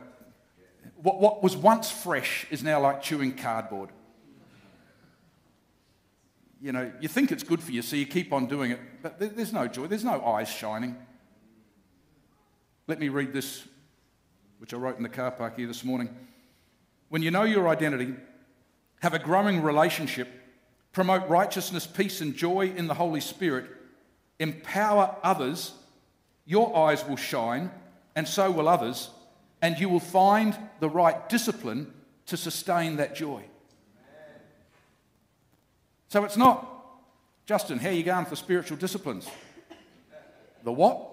what, 0.96 1.18
what 1.18 1.42
was 1.42 1.56
once 1.56 1.90
fresh 1.90 2.46
is 2.50 2.62
now 2.62 2.80
like 2.80 3.02
chewing 3.02 3.32
cardboard. 3.34 3.90
You 6.60 6.72
know, 6.72 6.90
you 7.00 7.08
think 7.08 7.32
it's 7.32 7.42
good 7.42 7.62
for 7.62 7.72
you, 7.72 7.82
so 7.82 7.96
you 7.96 8.06
keep 8.06 8.32
on 8.32 8.46
doing 8.46 8.70
it, 8.70 8.80
but 9.02 9.18
there's 9.18 9.52
no 9.52 9.68
joy, 9.68 9.86
there's 9.86 10.04
no 10.04 10.24
eyes 10.24 10.48
shining. 10.48 10.96
Let 12.86 12.98
me 12.98 13.08
read 13.08 13.32
this, 13.32 13.66
which 14.58 14.72
I 14.72 14.76
wrote 14.76 14.96
in 14.96 15.02
the 15.02 15.08
car 15.08 15.30
park 15.30 15.56
here 15.56 15.66
this 15.66 15.84
morning. 15.84 16.08
When 17.08 17.22
you 17.22 17.30
know 17.30 17.42
your 17.42 17.68
identity, 17.68 18.14
have 19.00 19.12
a 19.12 19.18
growing 19.18 19.62
relationship, 19.62 20.28
promote 20.92 21.28
righteousness, 21.28 21.86
peace, 21.86 22.20
and 22.20 22.34
joy 22.34 22.72
in 22.74 22.86
the 22.86 22.94
Holy 22.94 23.20
Spirit, 23.20 23.66
empower 24.38 25.14
others 25.22 25.72
your 26.46 26.76
eyes 26.76 27.04
will 27.06 27.16
shine, 27.16 27.70
and 28.14 28.26
so 28.26 28.50
will 28.50 28.68
others, 28.68 29.10
and 29.60 29.78
you 29.78 29.88
will 29.88 30.00
find 30.00 30.56
the 30.80 30.88
right 30.88 31.28
discipline 31.28 31.92
to 32.26 32.36
sustain 32.36 32.96
that 32.96 33.16
joy. 33.16 33.42
So 36.08 36.24
it's 36.24 36.36
not, 36.36 36.66
Justin, 37.46 37.78
how 37.78 37.88
are 37.88 37.92
you 37.92 38.02
going 38.02 38.26
for 38.26 38.36
spiritual 38.36 38.76
disciplines? 38.76 39.28
The 40.62 40.72
what? 40.72 41.08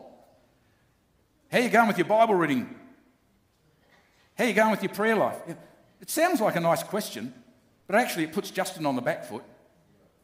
How 1.52 1.60
are 1.60 1.62
you 1.62 1.70
going 1.70 1.88
with 1.88 1.98
your 1.98 2.08
Bible 2.08 2.36
reading? 2.36 2.74
How 4.38 4.46
are 4.46 4.48
you 4.48 4.54
going 4.54 4.72
with 4.72 4.84
your 4.84 4.94
prayer 4.94 5.16
life? 5.16 5.38
It 6.02 6.10
sounds 6.10 6.42
like 6.42 6.56
a 6.56 6.60
nice 6.60 6.84
question, 6.84 7.34
but 7.88 7.96
actually 7.96 8.26
it 8.26 8.34
puts 8.34 8.52
Justin 8.52 8.86
on 8.86 8.96
the 8.96 9.02
back 9.02 9.26
foot. 9.26 9.44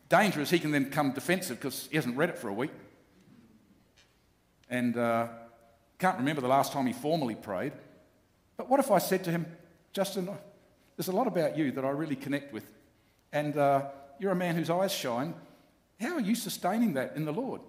Danger 0.10 0.42
is 0.42 0.50
he 0.50 0.60
can 0.60 0.72
then 0.72 0.90
come 0.90 1.12
defensive 1.12 1.58
because 1.58 1.88
he 1.90 1.96
hasn't 1.96 2.18
read 2.18 2.30
it 2.30 2.38
for 2.38 2.50
a 2.50 2.54
week. 2.54 2.72
And 4.70 4.98
uh, 4.98 5.28
can't 6.00 6.18
remember 6.18 6.42
the 6.42 6.48
last 6.48 6.74
time 6.74 6.88
he 6.88 6.94
formally 6.94 7.36
prayed. 7.36 7.74
But 8.58 8.70
what 8.70 8.80
if 8.80 8.90
I 8.90 8.98
said 8.98 9.24
to 9.26 9.32
him, 9.32 9.46
Justin, 9.94 10.30
there's 10.98 11.08
a 11.08 11.14
lot 11.14 11.28
about 11.28 11.58
you 11.58 11.72
that 11.72 11.86
I 11.86 11.90
really 11.90 12.16
connect 12.16 12.52
with. 12.52 12.66
And 13.32 13.56
uh, 13.56 13.86
you're 14.20 14.32
a 14.32 14.36
man 14.36 14.56
whose 14.56 14.70
eyes 14.70 14.94
shine. 14.94 15.34
How 16.00 16.16
are 16.16 16.22
you 16.22 16.36
sustaining 16.36 16.94
that 16.94 17.16
in 17.16 17.26
the 17.26 17.34
Lord? 17.34 17.62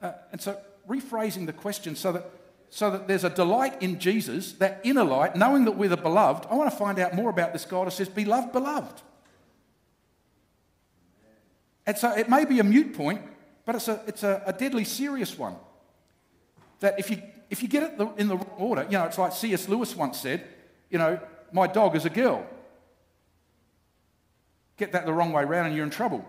Uh, 0.00 0.12
and 0.32 0.40
so 0.40 0.58
rephrasing 0.88 1.46
the 1.46 1.52
question 1.52 1.96
so 1.96 2.12
that, 2.12 2.30
so 2.68 2.90
that 2.90 3.08
there's 3.08 3.24
a 3.24 3.30
delight 3.30 3.82
in 3.82 3.98
Jesus, 3.98 4.52
that 4.54 4.80
inner 4.84 5.04
light, 5.04 5.36
knowing 5.36 5.64
that 5.64 5.72
we're 5.72 5.88
the 5.88 5.96
beloved. 5.96 6.46
I 6.50 6.54
want 6.54 6.70
to 6.70 6.76
find 6.76 6.98
out 6.98 7.14
more 7.14 7.30
about 7.30 7.52
this 7.52 7.64
God 7.64 7.84
who 7.84 7.90
says, 7.90 8.08
Beloved, 8.08 8.52
beloved. 8.52 9.02
And 11.86 11.98
so 11.98 12.10
it 12.12 12.28
may 12.28 12.44
be 12.44 12.60
a 12.60 12.64
mute 12.64 12.94
point, 12.94 13.22
but 13.64 13.74
it's 13.74 13.88
a, 13.88 14.00
it's 14.06 14.22
a, 14.22 14.42
a 14.46 14.52
deadly 14.52 14.84
serious 14.84 15.36
one 15.36 15.56
that 16.80 16.98
if 16.98 17.10
you, 17.10 17.22
if 17.50 17.62
you 17.62 17.68
get 17.68 17.82
it 17.82 18.00
in 18.16 18.28
the 18.28 18.36
order, 18.56 18.84
you 18.84 18.98
know, 18.98 19.04
it's 19.04 19.18
like 19.18 19.32
C.S. 19.32 19.68
Lewis 19.68 19.94
once 19.94 20.18
said, 20.18 20.44
you 20.90 20.98
know, 20.98 21.20
my 21.52 21.66
dog 21.66 21.96
is 21.96 22.04
a 22.04 22.10
girl. 22.10 22.46
Get 24.80 24.92
that 24.92 25.04
the 25.04 25.12
wrong 25.12 25.30
way 25.30 25.42
around 25.42 25.66
and 25.66 25.76
you're 25.76 25.84
in 25.84 25.90
trouble. 25.90 26.24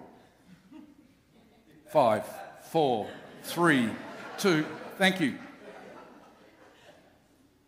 Five, 1.88 2.26
four, 2.64 3.08
three, 3.44 3.90
two, 4.38 4.66
thank 4.98 5.22
you. 5.22 5.36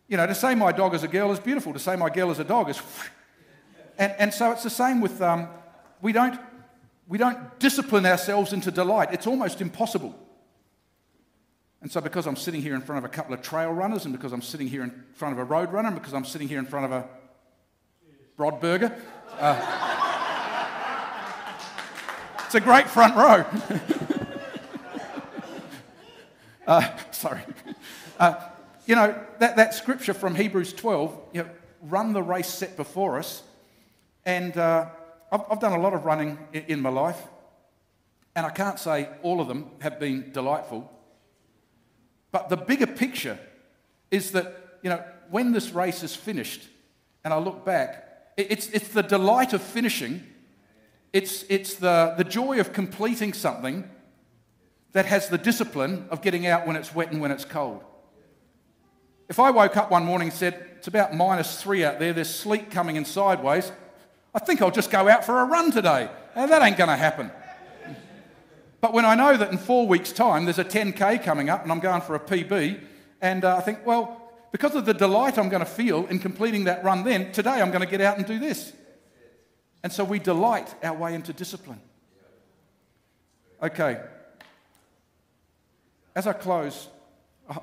You 0.08 0.18
know, 0.18 0.26
to 0.26 0.34
say 0.34 0.54
my 0.54 0.72
dog 0.72 0.94
is 0.94 1.02
a 1.02 1.08
girl 1.08 1.32
is 1.32 1.40
beautiful. 1.40 1.72
To 1.72 1.78
say 1.78 1.96
my 1.96 2.10
girl 2.10 2.30
is 2.30 2.38
a 2.38 2.44
dog 2.44 2.68
is. 2.68 2.80
And, 3.96 4.12
and 4.18 4.34
so 4.34 4.50
it's 4.50 4.64
the 4.64 4.70
same 4.70 5.00
with, 5.00 5.22
um, 5.22 5.46
we, 6.02 6.10
don't, 6.10 6.36
we 7.06 7.16
don't 7.16 7.60
discipline 7.60 8.04
ourselves 8.04 8.52
into 8.52 8.72
delight. 8.72 9.10
It's 9.12 9.28
almost 9.28 9.60
impossible. 9.60 10.18
And 11.80 11.92
so, 11.92 12.00
because 12.00 12.26
I'm 12.26 12.34
sitting 12.34 12.60
here 12.60 12.74
in 12.74 12.80
front 12.80 12.98
of 12.98 13.04
a 13.04 13.14
couple 13.14 13.34
of 13.34 13.40
trail 13.40 13.70
runners, 13.70 14.04
and 14.04 14.12
because 14.12 14.32
I'm 14.32 14.42
sitting 14.42 14.66
here 14.66 14.82
in 14.82 15.04
front 15.14 15.32
of 15.32 15.38
a 15.38 15.44
road 15.44 15.72
runner, 15.72 15.90
and 15.90 15.96
because 15.96 16.12
I'm 16.12 16.24
sitting 16.24 16.48
here 16.48 16.58
in 16.58 16.66
front 16.66 16.86
of 16.86 16.90
a 16.90 17.08
Brodberger, 18.36 18.98
uh, 19.38 19.93
it's 22.54 22.62
a 22.62 22.64
great 22.64 22.88
front 22.88 23.16
row. 23.16 23.44
uh, 26.68 26.88
sorry. 27.10 27.40
Uh, 28.20 28.34
you 28.86 28.94
know, 28.94 29.20
that, 29.40 29.56
that 29.56 29.74
scripture 29.74 30.14
from 30.14 30.36
Hebrews 30.36 30.72
12, 30.72 31.18
you 31.32 31.42
know, 31.42 31.48
run 31.82 32.12
the 32.12 32.22
race 32.22 32.46
set 32.46 32.76
before 32.76 33.18
us. 33.18 33.42
And 34.24 34.56
uh, 34.56 34.86
I've, 35.32 35.40
I've, 35.50 35.58
done 35.58 35.72
a 35.72 35.80
lot 35.80 35.94
of 35.94 36.04
running 36.04 36.38
in, 36.52 36.64
in 36.68 36.80
my 36.80 36.90
life, 36.90 37.20
and 38.36 38.46
I 38.46 38.50
can't 38.50 38.78
say 38.78 39.08
all 39.24 39.40
of 39.40 39.48
them 39.48 39.70
have 39.80 39.98
been 39.98 40.30
delightful. 40.30 40.88
But 42.30 42.50
the 42.50 42.56
bigger 42.56 42.86
picture 42.86 43.36
is 44.12 44.30
that, 44.30 44.78
you 44.80 44.90
know, 44.90 45.02
when 45.28 45.50
this 45.50 45.72
race 45.72 46.04
is 46.04 46.14
finished 46.14 46.68
and 47.24 47.34
I 47.34 47.38
look 47.38 47.64
back, 47.64 48.30
it's, 48.36 48.68
it's 48.68 48.90
the 48.90 49.02
delight 49.02 49.54
of 49.54 49.60
finishing, 49.60 50.22
it's, 51.14 51.44
it's 51.48 51.76
the, 51.76 52.12
the 52.18 52.24
joy 52.24 52.58
of 52.58 52.72
completing 52.72 53.32
something 53.32 53.88
that 54.92 55.06
has 55.06 55.28
the 55.28 55.38
discipline 55.38 56.06
of 56.10 56.20
getting 56.22 56.44
out 56.44 56.66
when 56.66 56.74
it's 56.74 56.92
wet 56.92 57.12
and 57.12 57.20
when 57.20 57.30
it's 57.30 57.44
cold. 57.44 57.84
If 59.28 59.38
I 59.38 59.52
woke 59.52 59.76
up 59.76 59.92
one 59.92 60.04
morning 60.04 60.28
and 60.28 60.36
said, 60.36 60.70
It's 60.76 60.88
about 60.88 61.14
minus 61.14 61.62
three 61.62 61.84
out 61.84 62.00
there, 62.00 62.12
there's 62.12 62.28
sleet 62.28 62.68
coming 62.68 62.96
in 62.96 63.04
sideways, 63.04 63.70
I 64.34 64.40
think 64.40 64.60
I'll 64.60 64.72
just 64.72 64.90
go 64.90 65.08
out 65.08 65.24
for 65.24 65.38
a 65.38 65.44
run 65.44 65.70
today. 65.70 66.10
And 66.34 66.50
that 66.50 66.62
ain't 66.62 66.76
going 66.76 66.90
to 66.90 66.96
happen. 66.96 67.30
But 68.80 68.92
when 68.92 69.04
I 69.04 69.14
know 69.14 69.36
that 69.36 69.52
in 69.52 69.56
four 69.56 69.86
weeks' 69.86 70.10
time 70.10 70.46
there's 70.46 70.58
a 70.58 70.64
10K 70.64 71.22
coming 71.22 71.48
up 71.48 71.62
and 71.62 71.70
I'm 71.70 71.78
going 71.78 72.00
for 72.00 72.16
a 72.16 72.20
PB, 72.20 72.80
and 73.20 73.44
uh, 73.44 73.56
I 73.56 73.60
think, 73.60 73.86
well, 73.86 74.20
because 74.50 74.74
of 74.74 74.84
the 74.84 74.92
delight 74.92 75.38
I'm 75.38 75.48
going 75.48 75.64
to 75.64 75.70
feel 75.70 76.06
in 76.06 76.18
completing 76.18 76.64
that 76.64 76.82
run 76.82 77.04
then, 77.04 77.30
today 77.30 77.62
I'm 77.62 77.70
going 77.70 77.84
to 77.84 77.90
get 77.90 78.00
out 78.00 78.18
and 78.18 78.26
do 78.26 78.40
this. 78.40 78.72
And 79.84 79.92
so 79.92 80.02
we 80.02 80.18
delight 80.18 80.74
our 80.82 80.94
way 80.94 81.14
into 81.14 81.34
discipline. 81.34 81.78
Okay. 83.62 84.00
As 86.16 86.26
I 86.26 86.32
close, 86.32 86.88
I, 87.48 87.58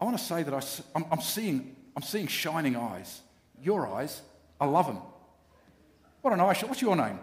I 0.00 0.04
want 0.04 0.16
to 0.16 0.22
say 0.24 0.44
that 0.44 0.54
I, 0.54 0.62
I'm, 0.94 1.04
I'm, 1.10 1.20
seeing, 1.20 1.74
I'm 1.96 2.02
seeing 2.02 2.28
shining 2.28 2.76
eyes. 2.76 3.20
Your 3.60 3.88
eyes, 3.88 4.22
I 4.60 4.66
love 4.66 4.86
them. 4.86 4.98
What 6.22 6.32
an 6.32 6.40
eye 6.40 6.52
shiner. 6.52 6.68
What's 6.68 6.82
your 6.82 6.94
name? 6.94 7.18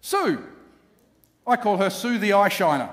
Sue. 0.00 0.42
I 1.46 1.56
call 1.56 1.76
her 1.76 1.90
Sue 1.90 2.18
the 2.18 2.32
Eye 2.32 2.48
Shiner. 2.48 2.90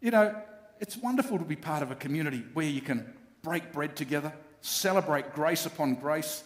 you 0.00 0.10
know, 0.10 0.34
it's 0.80 0.96
wonderful 0.96 1.38
to 1.38 1.44
be 1.44 1.56
part 1.56 1.82
of 1.82 1.90
a 1.90 1.94
community 1.94 2.42
where 2.54 2.66
you 2.66 2.80
can 2.80 3.12
break 3.42 3.72
bread 3.72 3.94
together, 3.94 4.32
celebrate 4.66 5.32
grace 5.32 5.64
upon 5.64 5.94
grace, 5.94 6.42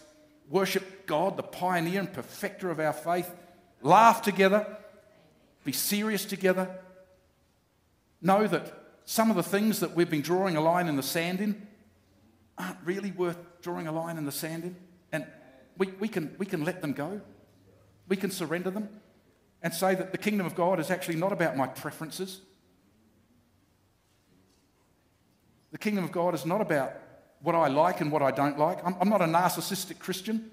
worship 0.49 1.07
God, 1.07 1.37
the 1.37 1.43
pioneer 1.43 1.99
and 1.99 2.13
perfecter 2.13 2.69
of 2.69 2.79
our 2.79 2.93
faith, 2.93 3.29
laugh 3.81 4.21
together, 4.21 4.77
be 5.63 5.71
serious 5.71 6.23
together, 6.23 6.69
know 8.21 8.47
that 8.47 8.73
some 9.05 9.29
of 9.29 9.35
the 9.35 9.43
things 9.43 9.79
that 9.79 9.95
we've 9.95 10.09
been 10.09 10.21
drawing 10.21 10.55
a 10.55 10.61
line 10.61 10.87
in 10.87 10.95
the 10.95 11.03
sand 11.03 11.41
in 11.41 11.67
aren't 12.57 12.77
really 12.85 13.11
worth 13.11 13.37
drawing 13.61 13.87
a 13.87 13.91
line 13.91 14.17
in 14.17 14.25
the 14.25 14.31
sand 14.31 14.63
in. 14.63 14.75
And 15.11 15.25
we, 15.77 15.87
we, 15.99 16.07
can, 16.07 16.35
we 16.37 16.45
can 16.45 16.63
let 16.63 16.81
them 16.81 16.93
go. 16.93 17.21
We 18.07 18.17
can 18.17 18.29
surrender 18.29 18.69
them 18.69 18.89
and 19.63 19.73
say 19.73 19.95
that 19.95 20.11
the 20.11 20.17
kingdom 20.17 20.45
of 20.45 20.53
God 20.53 20.79
is 20.79 20.91
actually 20.91 21.15
not 21.15 21.31
about 21.31 21.57
my 21.57 21.67
preferences. 21.67 22.41
The 25.71 25.77
kingdom 25.77 26.03
of 26.03 26.11
God 26.11 26.35
is 26.35 26.45
not 26.45 26.61
about 26.61 26.93
what 27.43 27.55
I 27.55 27.67
like 27.67 28.01
and 28.01 28.11
what 28.11 28.21
I 28.21 28.31
don't 28.31 28.57
like. 28.57 28.85
I'm, 28.85 28.95
I'm 28.99 29.09
not 29.09 29.21
a 29.21 29.25
narcissistic 29.25 29.99
Christian. 29.99 30.51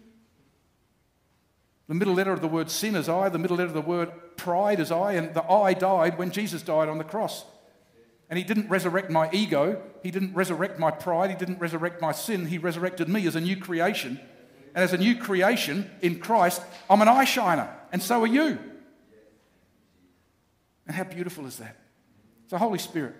The 1.86 1.94
middle 1.94 2.14
letter 2.14 2.32
of 2.32 2.40
the 2.40 2.48
word 2.48 2.70
sin 2.70 2.96
is 2.96 3.08
I, 3.08 3.28
the 3.28 3.38
middle 3.38 3.56
letter 3.56 3.68
of 3.68 3.74
the 3.74 3.80
word 3.80 4.10
pride 4.36 4.78
is 4.78 4.92
I, 4.92 5.12
and 5.12 5.34
the 5.34 5.42
I 5.42 5.74
died 5.74 6.18
when 6.18 6.30
Jesus 6.30 6.62
died 6.62 6.88
on 6.88 6.98
the 6.98 7.04
cross. 7.04 7.44
And 8.30 8.36
he 8.36 8.44
didn't 8.44 8.68
resurrect 8.68 9.10
my 9.10 9.30
ego, 9.32 9.82
he 10.02 10.10
didn't 10.10 10.34
resurrect 10.34 10.78
my 10.78 10.90
pride, 10.90 11.30
he 11.30 11.36
didn't 11.36 11.60
resurrect 11.60 12.02
my 12.02 12.12
sin, 12.12 12.46
he 12.46 12.58
resurrected 12.58 13.08
me 13.08 13.26
as 13.26 13.36
a 13.36 13.40
new 13.40 13.56
creation. 13.56 14.20
And 14.74 14.84
as 14.84 14.92
a 14.92 14.98
new 14.98 15.16
creation 15.16 15.90
in 16.02 16.20
Christ, 16.20 16.62
I'm 16.90 17.00
an 17.00 17.08
eye 17.08 17.24
shiner, 17.24 17.74
and 17.90 18.02
so 18.02 18.22
are 18.22 18.26
you. 18.26 18.58
And 20.86 20.94
how 20.94 21.04
beautiful 21.04 21.46
is 21.46 21.56
that? 21.56 21.76
So, 22.48 22.58
Holy 22.58 22.78
Spirit, 22.78 23.14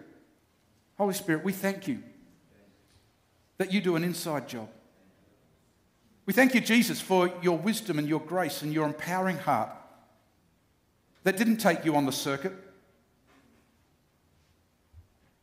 Holy 0.98 1.14
Spirit, 1.14 1.42
we 1.42 1.52
thank 1.52 1.88
you 1.88 2.02
that 3.58 3.72
you 3.72 3.80
do 3.80 3.96
an 3.96 4.04
inside 4.04 4.48
job. 4.48 4.68
We 6.26 6.32
thank 6.32 6.54
you, 6.54 6.60
Jesus, 6.60 7.00
for 7.00 7.32
your 7.42 7.58
wisdom 7.58 7.98
and 7.98 8.08
your 8.08 8.20
grace 8.20 8.62
and 8.62 8.72
your 8.72 8.86
empowering 8.86 9.38
heart 9.38 9.70
that 11.24 11.36
didn't 11.36 11.56
take 11.56 11.84
you 11.84 11.96
on 11.96 12.06
the 12.06 12.12
circuit. 12.12 12.52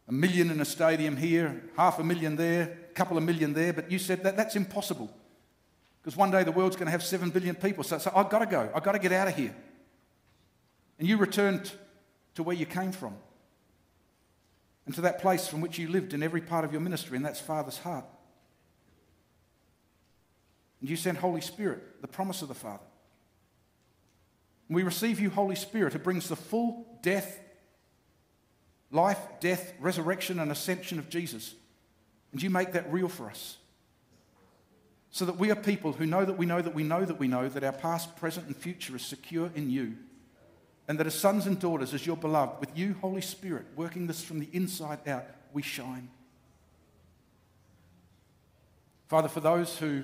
A 0.08 0.12
million 0.12 0.52
in 0.52 0.62
a 0.62 0.66
stadium 0.66 1.18
here, 1.18 1.64
half 1.76 2.00
a 2.00 2.04
million 2.04 2.36
there, 2.36 2.78
a 2.90 2.94
couple 2.94 3.18
of 3.18 3.24
million 3.24 3.54
there, 3.54 3.74
but 3.74 3.92
you 3.92 4.00
said 4.00 4.24
that 4.24 4.38
that's 4.38 4.56
impossible. 4.56 5.12
Because 6.02 6.16
one 6.16 6.30
day 6.30 6.44
the 6.44 6.52
world's 6.52 6.76
going 6.76 6.86
to 6.86 6.92
have 6.92 7.04
seven 7.04 7.32
billion 7.32 7.56
people. 7.56 7.84
So, 7.84 7.98
so 7.98 8.12
I've 8.16 8.30
got 8.30 8.40
to 8.40 8.46
go. 8.46 8.70
I've 8.74 8.84
got 8.84 8.92
to 8.92 9.00
get 9.00 9.12
out 9.12 9.28
of 9.28 9.36
here. 9.36 9.56
And 11.00 11.08
you 11.08 11.18
returned 11.18 11.72
to 12.36 12.44
where 12.44 12.56
you 12.56 12.68
came 12.68 12.92
from 12.92 13.18
and 14.86 14.94
to 14.96 15.02
that 15.02 15.20
place 15.20 15.48
from 15.48 15.62
which 15.62 15.80
you 15.80 15.88
lived 15.88 16.14
in 16.14 16.22
every 16.22 16.42
part 16.42 16.64
of 16.64 16.72
your 16.72 16.82
ministry, 16.82 17.16
and 17.18 17.26
that's 17.26 17.40
Father's 17.40 17.80
heart. 17.80 18.06
And 20.80 20.90
you 20.90 20.96
send 20.96 21.18
Holy 21.18 21.42
Spirit, 21.42 22.02
the 22.02 22.08
promise 22.08 22.42
of 22.42 22.48
the 22.48 22.54
Father. 22.54 22.84
And 24.68 24.76
we 24.76 24.84
receive 24.84 25.20
you, 25.20 25.30
Holy 25.30 25.56
Spirit, 25.56 25.94
who 25.94 26.00
brings 26.00 26.30
the 26.30 26.36
full 26.36 26.86
death, 27.02 27.40
life, 28.92 29.20
death, 29.40 29.74
resurrection, 29.80 30.40
and 30.40 30.52
ascension 30.52 31.00
of 31.00 31.10
Jesus. 31.10 31.56
And 32.32 32.42
you 32.42 32.50
make 32.50 32.74
that 32.74 32.92
real 32.92 33.08
for 33.08 33.30
us. 33.30 33.58
So 35.10 35.26
that 35.26 35.38
we 35.38 35.50
are 35.50 35.56
people 35.56 35.94
who 35.94 36.06
know 36.06 36.26
that 36.26 36.38
we 36.38 36.46
know 36.46 36.62
that 36.62 36.76
we 36.76 36.84
know 36.84 37.06
that 37.06 37.18
we 37.18 37.28
know 37.28 37.48
that 37.48 37.64
our 37.64 37.72
past, 37.72 38.18
present, 38.18 38.48
and 38.48 38.56
future 38.56 38.96
is 38.96 39.02
secure 39.02 39.50
in 39.56 39.70
you. 39.70 39.96
And 40.88 41.00
that 41.00 41.08
as 41.08 41.16
sons 41.16 41.48
and 41.48 41.60
daughters, 41.60 41.94
as 41.94 42.06
your 42.06 42.18
beloved, 42.18 42.60
with 42.60 42.78
you, 42.78 42.96
Holy 43.02 43.22
Spirit, 43.22 43.66
working 43.76 44.08
this 44.08 44.24
from 44.24 44.40
the 44.40 44.48
inside 44.54 45.08
out, 45.08 45.26
we 45.52 45.62
shine. 45.62 46.10
Father, 49.08 49.28
for 49.28 49.40
those 49.40 49.78
who 49.78 50.04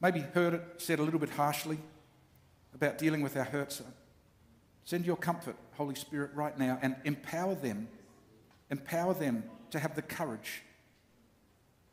maybe 0.00 0.20
heard 0.20 0.54
it 0.54 0.62
said 0.78 0.98
a 0.98 1.02
little 1.02 1.20
bit 1.20 1.30
harshly 1.30 1.78
about 2.74 2.98
dealing 2.98 3.20
with 3.20 3.36
our 3.36 3.44
hurts. 3.44 3.80
Send 4.84 5.06
your 5.06 5.16
comfort, 5.16 5.56
Holy 5.76 5.94
Spirit, 5.94 6.32
right 6.34 6.58
now 6.58 6.78
and 6.82 6.96
empower 7.04 7.54
them, 7.54 7.88
empower 8.70 9.14
them 9.14 9.44
to 9.70 9.78
have 9.78 9.94
the 9.94 10.02
courage 10.02 10.62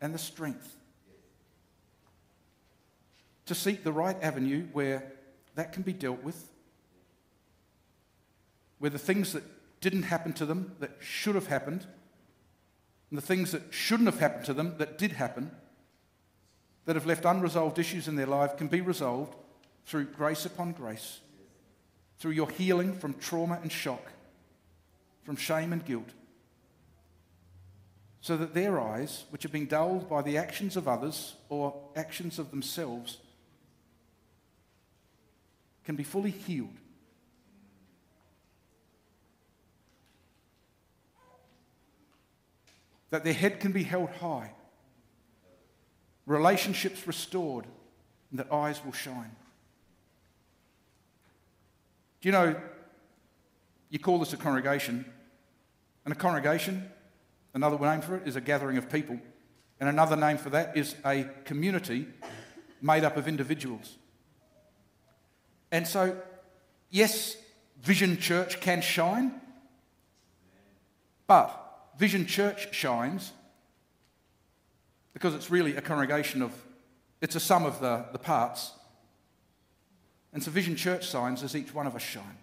and 0.01 0.13
the 0.13 0.19
strength 0.19 0.75
to 3.45 3.55
seek 3.55 3.83
the 3.83 3.91
right 3.91 4.17
avenue 4.21 4.67
where 4.73 5.11
that 5.59 5.73
can 5.73 5.83
be 5.83 5.91
dealt 5.93 6.23
with, 6.23 6.51
where 8.77 8.89
the 8.89 8.97
things 8.97 9.33
that 9.33 9.43
didn't 9.81 10.03
happen 10.03 10.31
to 10.33 10.45
them 10.45 10.75
that 10.79 10.91
should 10.99 11.35
have 11.35 11.47
happened, 11.47 11.85
and 13.09 13.17
the 13.17 13.25
things 13.25 13.51
that 13.51 13.73
shouldn't 13.73 14.07
have 14.07 14.19
happened 14.19 14.45
to 14.45 14.53
them 14.53 14.75
that 14.77 14.97
did 14.97 15.11
happen, 15.11 15.51
that 16.85 16.95
have 16.95 17.05
left 17.05 17.25
unresolved 17.25 17.77
issues 17.77 18.07
in 18.07 18.15
their 18.15 18.25
life 18.25 18.55
can 18.55 18.67
be 18.67 18.79
resolved 18.79 19.35
through 19.85 20.05
grace 20.05 20.45
upon 20.45 20.71
grace, 20.71 21.19
through 22.19 22.31
your 22.31 22.49
healing 22.49 22.93
from 22.93 23.13
trauma 23.15 23.59
and 23.61 23.71
shock, 23.71 24.13
from 25.23 25.35
shame 25.35 25.73
and 25.73 25.85
guilt, 25.85 26.09
so 28.21 28.37
that 28.37 28.53
their 28.53 28.79
eyes, 28.79 29.25
which 29.29 29.43
have 29.43 29.51
been 29.51 29.65
dulled 29.65 30.09
by 30.09 30.21
the 30.21 30.37
actions 30.37 30.77
of 30.77 30.87
others 30.87 31.35
or 31.49 31.75
actions 31.95 32.39
of 32.39 32.49
themselves, 32.51 33.17
can 35.89 35.95
be 35.95 36.03
fully 36.03 36.29
healed. 36.29 36.77
That 43.09 43.23
their 43.23 43.33
head 43.33 43.59
can 43.59 43.71
be 43.71 43.81
held 43.81 44.11
high 44.11 44.51
relationships 46.27 47.07
restored, 47.07 47.65
and 48.29 48.37
that 48.39 48.53
eyes 48.53 48.85
will 48.85 48.91
shine. 48.91 49.35
Do 52.21 52.29
you 52.29 52.33
know, 52.33 52.55
you 53.89 53.97
call 53.97 54.19
this 54.19 54.31
a 54.33 54.37
congregation, 54.37 55.11
and 56.05 56.13
a 56.13 56.15
congregation, 56.15 56.87
another 57.55 57.79
name 57.79 58.01
for 58.01 58.15
it 58.15 58.27
is 58.27 58.35
a 58.35 58.41
gathering 58.41 58.77
of 58.77 58.91
people, 58.91 59.19
and 59.79 59.89
another 59.89 60.15
name 60.15 60.37
for 60.37 60.51
that 60.51 60.77
is 60.77 60.93
a 61.03 61.25
community 61.45 62.05
made 62.79 63.03
up 63.03 63.17
of 63.17 63.27
individuals. 63.27 63.97
And 65.71 65.87
so, 65.87 66.17
yes, 66.89 67.37
Vision 67.81 68.17
Church 68.17 68.59
can 68.59 68.81
shine, 68.81 69.39
but 71.27 71.55
Vision 71.97 72.25
Church 72.25 72.73
shines 72.73 73.31
because 75.13 75.35
it's 75.35 75.51
really 75.51 75.75
a 75.75 75.81
congregation 75.81 76.41
of, 76.41 76.53
it's 77.21 77.35
a 77.35 77.39
sum 77.39 77.65
of 77.65 77.79
the, 77.79 78.05
the 78.11 78.19
parts. 78.19 78.71
And 80.33 80.43
so 80.43 80.51
Vision 80.51 80.75
Church 80.75 81.07
signs 81.07 81.43
as 81.43 81.55
each 81.55 81.73
one 81.73 81.87
of 81.87 81.95
us 81.95 82.01
shine. 82.01 82.37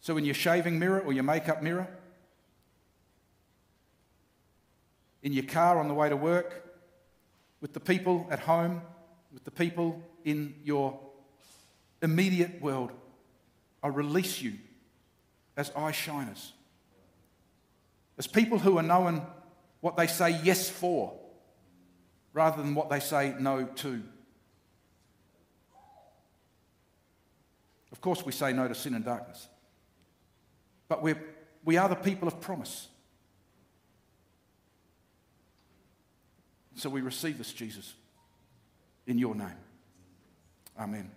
So 0.00 0.16
in 0.16 0.24
your 0.24 0.34
shaving 0.34 0.78
mirror 0.78 1.00
or 1.00 1.12
your 1.12 1.22
makeup 1.22 1.62
mirror, 1.62 1.88
in 5.22 5.32
your 5.32 5.44
car 5.44 5.78
on 5.78 5.88
the 5.88 5.94
way 5.94 6.08
to 6.08 6.16
work, 6.16 6.62
with 7.60 7.72
the 7.72 7.80
people 7.80 8.26
at 8.30 8.40
home, 8.40 8.82
with 9.34 9.44
the 9.44 9.50
people 9.50 10.00
in 10.24 10.54
your 10.64 10.98
immediate 12.00 12.62
world, 12.62 12.92
I 13.82 13.88
release 13.88 14.40
you 14.40 14.54
as 15.56 15.70
eye 15.76 15.92
shiners 15.92 16.52
as 18.16 18.26
people 18.26 18.58
who 18.58 18.78
are 18.78 18.82
knowing 18.82 19.24
what 19.80 19.96
they 19.96 20.06
say 20.06 20.40
yes 20.42 20.70
for 20.70 21.12
rather 22.32 22.62
than 22.62 22.74
what 22.74 22.88
they 22.88 23.00
say 23.00 23.34
no 23.38 23.64
to. 23.64 24.02
Of 27.92 28.00
course, 28.00 28.24
we 28.24 28.32
say 28.32 28.52
no 28.52 28.68
to 28.68 28.74
sin 28.74 28.94
and 28.94 29.04
darkness, 29.04 29.48
but 30.88 31.02
we're, 31.02 31.20
we 31.64 31.76
are 31.76 31.88
the 31.88 31.94
people 31.94 32.28
of 32.28 32.40
promise. 32.40 32.88
So 36.76 36.90
we 36.90 37.02
receive 37.02 37.38
this, 37.38 37.52
Jesus, 37.52 37.94
in 39.06 39.18
your 39.18 39.34
name. 39.34 39.58
Amen. 40.78 41.10